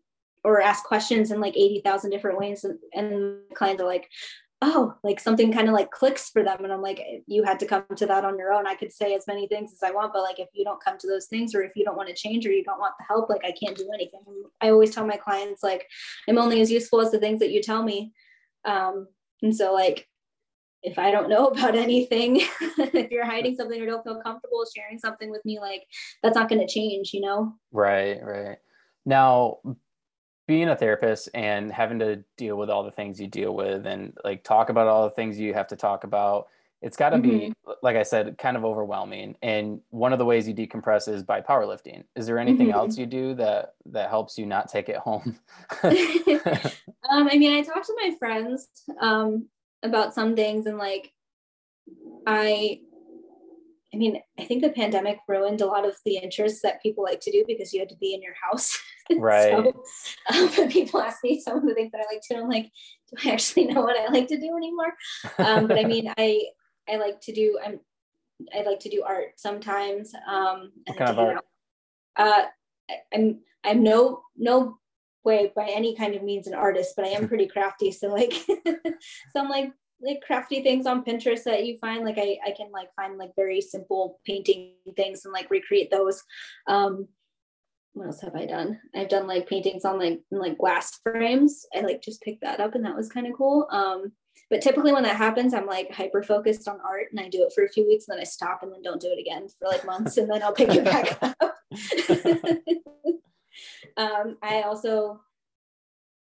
[0.47, 2.63] or ask questions in like 80,000 different ways.
[2.63, 4.09] And, and clients are like,
[4.63, 6.63] oh, like something kind of like clicks for them.
[6.63, 8.65] And I'm like, you had to come to that on your own.
[8.65, 10.99] I could say as many things as I want, but like if you don't come
[10.99, 13.05] to those things or if you don't want to change or you don't want the
[13.07, 14.21] help, like I can't do anything.
[14.61, 15.87] I always tell my clients, like,
[16.29, 18.13] I'm only as useful as the things that you tell me.
[18.65, 19.09] Um,
[19.43, 20.09] and so like
[20.83, 24.99] if I don't know about anything, if you're hiding something or don't feel comfortable sharing
[24.99, 25.83] something with me, like
[26.23, 27.55] that's not going to change, you know?
[27.73, 28.59] Right, right.
[29.05, 29.59] Now,
[30.47, 34.17] being a therapist and having to deal with all the things you deal with and
[34.25, 36.47] like talk about all the things you have to talk about,
[36.87, 37.49] it's got to mm-hmm.
[37.49, 39.35] be, like I said, kind of overwhelming.
[39.43, 42.05] And one of the ways you decompress is by powerlifting.
[42.15, 42.79] Is there anything mm-hmm.
[42.79, 45.37] else you do that that helps you not take it home?
[45.83, 45.93] um,
[47.29, 48.69] I mean, I talk to my friends
[49.01, 49.49] um,
[49.83, 51.13] about some things and like
[52.25, 52.81] I
[53.93, 57.21] I mean, I think the pandemic ruined a lot of the interests that people like
[57.21, 58.79] to do because you had to be in your house.
[59.09, 59.53] Right.
[59.53, 59.85] so,
[60.35, 62.49] um, when people ask me some of the things that I like to do, I'm
[62.49, 62.73] like,
[63.09, 64.93] do I actually know what I like to do anymore?
[65.39, 66.43] Um, but I mean, I
[66.89, 67.81] I like to do I'm
[68.55, 70.13] I like to do art sometimes.
[70.29, 71.45] Um, what kind of art?
[72.17, 72.43] Uh,
[73.13, 74.79] I'm I'm no no
[75.25, 77.91] way by any kind of means an artist, but I am pretty crafty.
[77.91, 78.33] So like,
[79.33, 82.05] some like like crafty things on Pinterest that you find.
[82.05, 86.23] Like I, I can like find like very simple painting things and like recreate those.
[86.67, 87.09] Um,
[87.93, 88.79] what else have I done?
[88.95, 91.67] I've done like paintings on like like glass frames.
[91.75, 93.67] I like just picked that up and that was kind of cool.
[93.71, 94.13] Um,
[94.51, 97.53] but typically when that happens, I'm like hyper focused on art and I do it
[97.55, 99.69] for a few weeks and then I stop and then don't do it again for
[99.69, 101.37] like months and then I'll pick it back up.
[103.97, 105.21] um, I also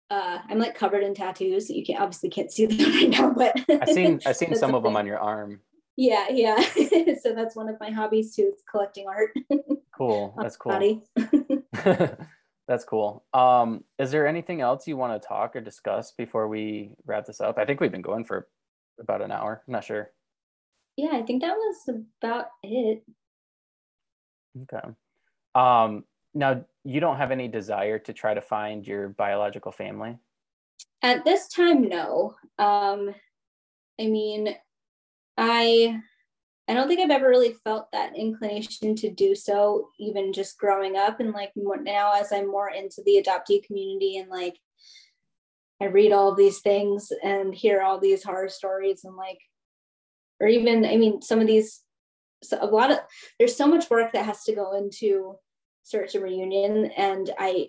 [0.10, 1.70] uh, I'm like covered in tattoos.
[1.70, 4.84] You can obviously can't see them right now, but I've seen I've seen some of
[4.84, 5.60] them on your arm.
[5.98, 6.62] Yeah, yeah.
[7.22, 8.52] so that's one of my hobbies too.
[8.54, 9.32] It's collecting art.
[9.98, 10.36] Cool.
[10.38, 11.02] That's cool.
[12.68, 13.24] That's cool.
[13.34, 17.42] Um, is there anything else you want to talk or discuss before we wrap this
[17.42, 17.58] up?
[17.58, 18.48] I think we've been going for
[19.00, 19.62] about an hour.
[19.68, 20.12] I'm not sure.
[20.98, 23.04] Yeah, I think that was about it.
[24.64, 24.88] Okay.
[25.54, 26.06] Um,
[26.36, 30.18] now you don't have any desire to try to find your biological family
[31.02, 33.16] at this time no um
[34.00, 34.54] i mean
[35.38, 36.00] i
[36.68, 40.96] i don't think i've ever really felt that inclination to do so even just growing
[40.96, 44.56] up and like more, now as i'm more into the adoptee community and like
[45.82, 49.40] i read all these things and hear all these horror stories and like
[50.40, 51.82] or even i mean some of these
[52.44, 53.00] so a lot of
[53.40, 55.36] there's so much work that has to go into
[55.84, 57.68] search and reunion and i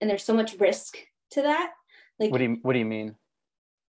[0.00, 0.98] and there's so much risk
[1.30, 1.72] to that
[2.18, 3.14] like what do you what do you mean?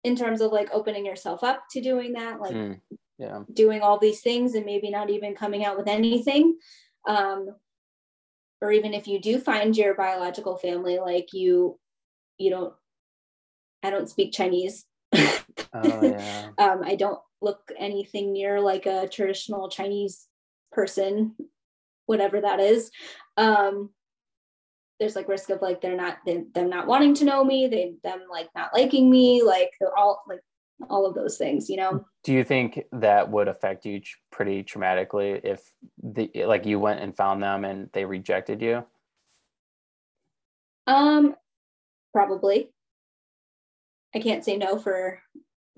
[0.04, 2.80] In terms of like opening yourself up to doing that like mm,
[3.22, 3.44] yeah.
[3.54, 6.58] doing all these things and maybe not even coming out with anything.
[7.08, 7.50] Um
[8.62, 11.80] or even if you do find your biological family like you
[12.38, 12.74] you don't
[13.84, 14.86] i don't speak chinese.
[15.74, 16.50] Oh, yeah.
[16.58, 20.28] um i don't look anything near like a traditional chinese
[20.72, 21.36] person
[22.06, 22.92] whatever that is.
[23.38, 23.90] Um
[25.00, 27.94] there's like risk of like they're not they, them not wanting to know me they
[28.04, 30.42] them like not liking me like they're all like
[30.90, 34.02] all of those things you know do you think that would affect you
[34.32, 35.62] pretty traumatically if
[36.02, 38.84] the like you went and found them and they rejected you
[40.88, 41.36] um
[42.14, 42.70] probably
[44.16, 45.22] i can't say no for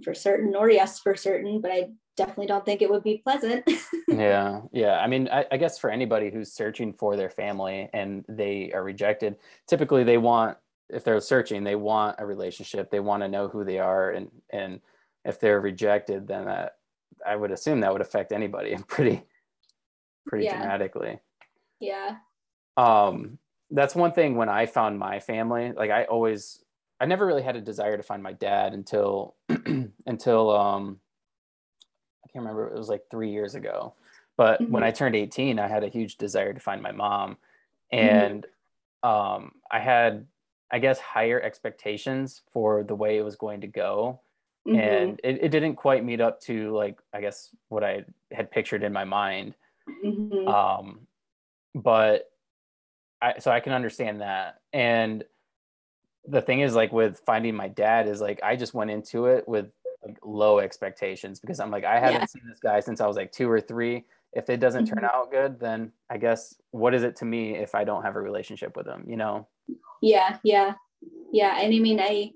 [0.03, 3.67] for certain or yes for certain but i definitely don't think it would be pleasant.
[4.07, 4.97] yeah, yeah.
[4.97, 8.83] I mean, I, I, guess for anybody who's searching for their family and they are
[8.83, 9.37] rejected,
[9.67, 10.57] typically they want,
[10.89, 12.91] if they're searching, they want a relationship.
[12.91, 14.79] They want to know who they are, and and
[15.25, 16.77] if they're rejected, then that
[17.25, 19.23] I would assume that would affect anybody pretty,
[20.27, 20.57] pretty yeah.
[20.57, 21.19] dramatically.
[21.79, 22.17] Yeah.
[22.77, 23.37] Um,
[23.71, 25.71] that's one thing when I found my family.
[25.71, 26.63] Like I always,
[26.99, 29.35] I never really had a desire to find my dad until
[30.05, 30.99] until um
[32.23, 33.93] I can't remember it was like three years ago
[34.37, 34.71] but mm-hmm.
[34.71, 37.37] when i turned 18 i had a huge desire to find my mom
[37.93, 37.97] mm-hmm.
[37.97, 38.47] and
[39.03, 39.09] mm-hmm.
[39.09, 40.25] um, i had
[40.71, 44.19] i guess higher expectations for the way it was going to go
[44.67, 44.79] mm-hmm.
[44.79, 48.83] and it, it, didn't quite meet up to like i guess what i had pictured
[48.83, 49.55] in my mind
[50.05, 50.47] mm-hmm.
[50.47, 51.07] um,
[51.75, 52.31] but
[53.21, 55.23] i so i can understand that and
[56.27, 59.47] the thing is like with finding my dad is like i just went into it
[59.47, 59.69] with
[60.05, 62.25] like low expectations because I'm like, I haven't yeah.
[62.25, 64.05] seen this guy since I was like two or three.
[64.33, 64.95] If it doesn't mm-hmm.
[64.95, 68.15] turn out good, then I guess what is it to me if I don't have
[68.15, 69.47] a relationship with him, you know?
[70.01, 70.73] Yeah, yeah.
[71.31, 71.59] Yeah.
[71.59, 72.31] And I mean, I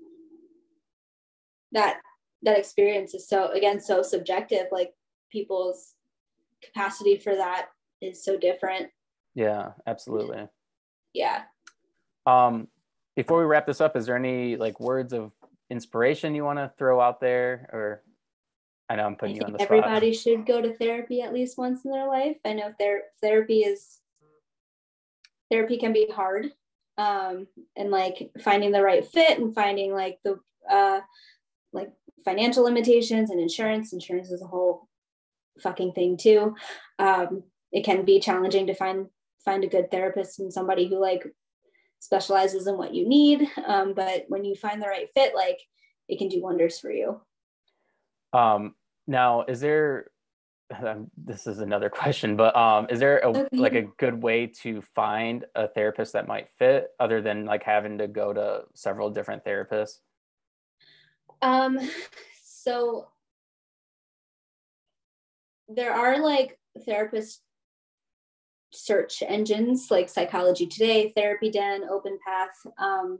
[1.72, 2.00] that
[2.42, 4.66] that experience is so again so subjective.
[4.70, 4.94] Like
[5.30, 5.94] people's
[6.62, 7.68] capacity for that
[8.00, 8.88] is so different.
[9.34, 10.46] Yeah, absolutely.
[11.12, 11.42] Yeah.
[12.26, 12.68] Um
[13.16, 15.32] before we wrap this up, is there any like words of
[15.70, 18.02] inspiration you want to throw out there or
[18.88, 19.70] I know I'm putting you on the spot.
[19.70, 22.36] Everybody should go to therapy at least once in their life.
[22.44, 23.98] I know ther- therapy is
[25.50, 26.52] therapy can be hard.
[26.96, 31.00] Um, and like finding the right fit and finding like the uh,
[31.72, 31.90] like
[32.24, 33.92] financial limitations and insurance.
[33.92, 34.88] Insurance is a whole
[35.60, 36.54] fucking thing too.
[36.98, 39.06] Um, it can be challenging to find
[39.44, 41.24] find a good therapist and somebody who like
[42.00, 43.48] specializes in what you need.
[43.66, 45.58] Um, but when you find the right fit, like
[46.08, 47.20] it can do wonders for you.
[48.32, 48.74] Um,
[49.06, 50.10] now, is there?
[50.84, 53.48] Um, this is another question, but um, is there a, okay.
[53.52, 57.96] like a good way to find a therapist that might fit, other than like having
[57.96, 60.00] to go to several different therapists?
[61.42, 61.78] Um,
[62.42, 63.08] so
[65.68, 67.42] there are like therapist
[68.72, 73.18] search engines like Psychology Today, Therapy Den, OpenPath um,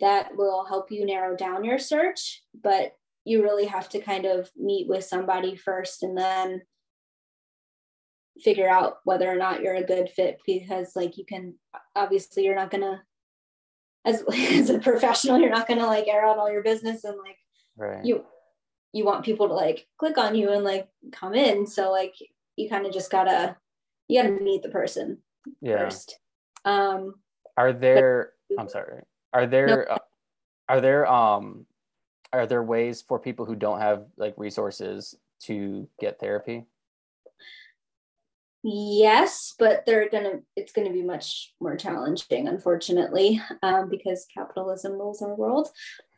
[0.00, 2.42] that will help you narrow down your search.
[2.62, 2.92] But
[3.24, 6.62] you really have to kind of meet with somebody first and then
[8.42, 11.54] figure out whether or not you're a good fit because like you can
[11.94, 13.00] obviously you're not gonna
[14.04, 17.36] as as a professional you're not gonna like air out all your business and like
[17.76, 18.04] right.
[18.04, 18.24] you
[18.92, 22.14] you want people to like click on you and like come in so like
[22.56, 23.56] you kind of just gotta
[24.08, 25.18] you gotta meet the person
[25.60, 25.78] yeah.
[25.78, 26.18] first
[26.64, 27.14] um
[27.56, 29.02] are there but, i'm sorry
[29.32, 29.94] are there no.
[29.94, 29.98] uh,
[30.68, 31.66] are there um
[32.32, 36.64] are there ways for people who don't have like resources to get therapy
[38.64, 45.22] yes but they're gonna it's gonna be much more challenging unfortunately um, because capitalism rules
[45.22, 45.68] our world.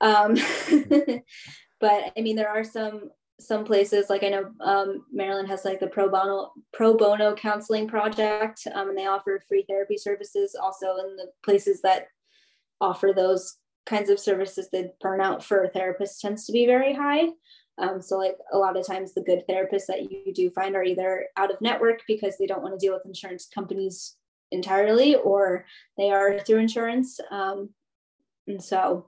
[0.01, 0.35] Um,
[1.81, 5.81] but i mean there are some some places like i know um, maryland has like
[5.81, 10.97] the pro bono pro bono counseling project um, and they offer free therapy services also
[10.97, 12.07] in the places that
[12.81, 14.69] offer those kinds of services.
[14.71, 17.29] The burnout for therapists tends to be very high
[17.79, 20.85] um, so like a lot of times the good therapists that you do find are
[20.85, 24.17] either out of network because they don't want to deal with insurance companies
[24.53, 25.67] entirely or
[25.99, 27.71] they are through insurance um,
[28.47, 29.07] and so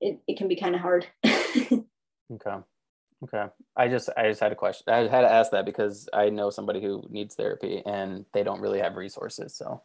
[0.00, 2.56] it, it can be kind of hard okay
[3.24, 3.46] Okay.
[3.76, 4.92] I just I just had a question.
[4.92, 8.60] I had to ask that because I know somebody who needs therapy and they don't
[8.60, 9.56] really have resources.
[9.56, 9.82] So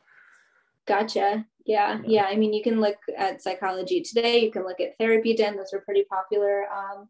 [0.85, 1.45] Gotcha.
[1.65, 1.99] Yeah.
[2.05, 2.23] Yeah.
[2.23, 4.39] I mean, you can look at psychology today.
[4.39, 5.55] You can look at therapy den.
[5.55, 7.07] Those are pretty popular um,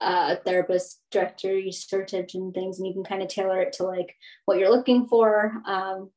[0.00, 4.14] uh, therapist directory search engine things, and you can kind of tailor it to like
[4.44, 6.10] what you're looking for, um,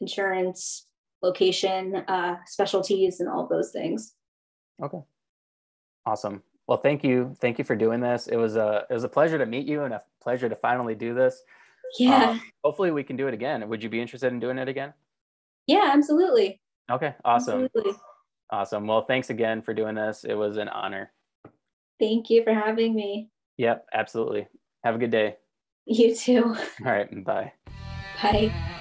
[0.00, 0.86] insurance,
[1.22, 4.14] location, uh, specialties, and all those things.
[4.82, 5.00] Okay.
[6.06, 6.42] Awesome.
[6.66, 7.34] Well, thank you.
[7.40, 8.28] Thank you for doing this.
[8.28, 10.94] It was a it was a pleasure to meet you and a pleasure to finally
[10.94, 11.42] do this.
[11.98, 12.30] Yeah.
[12.30, 13.66] Um, hopefully we can do it again.
[13.68, 14.92] Would you be interested in doing it again?
[15.66, 16.60] Yeah, absolutely.
[16.90, 17.64] Okay, awesome.
[17.64, 18.00] Absolutely.
[18.50, 18.86] Awesome.
[18.86, 20.24] Well, thanks again for doing this.
[20.24, 21.12] It was an honor.
[21.98, 23.30] Thank you for having me.
[23.56, 24.48] Yep, absolutely.
[24.84, 25.36] Have a good day.
[25.84, 26.44] You too.
[26.44, 27.52] All right, bye.
[28.22, 28.74] Bye.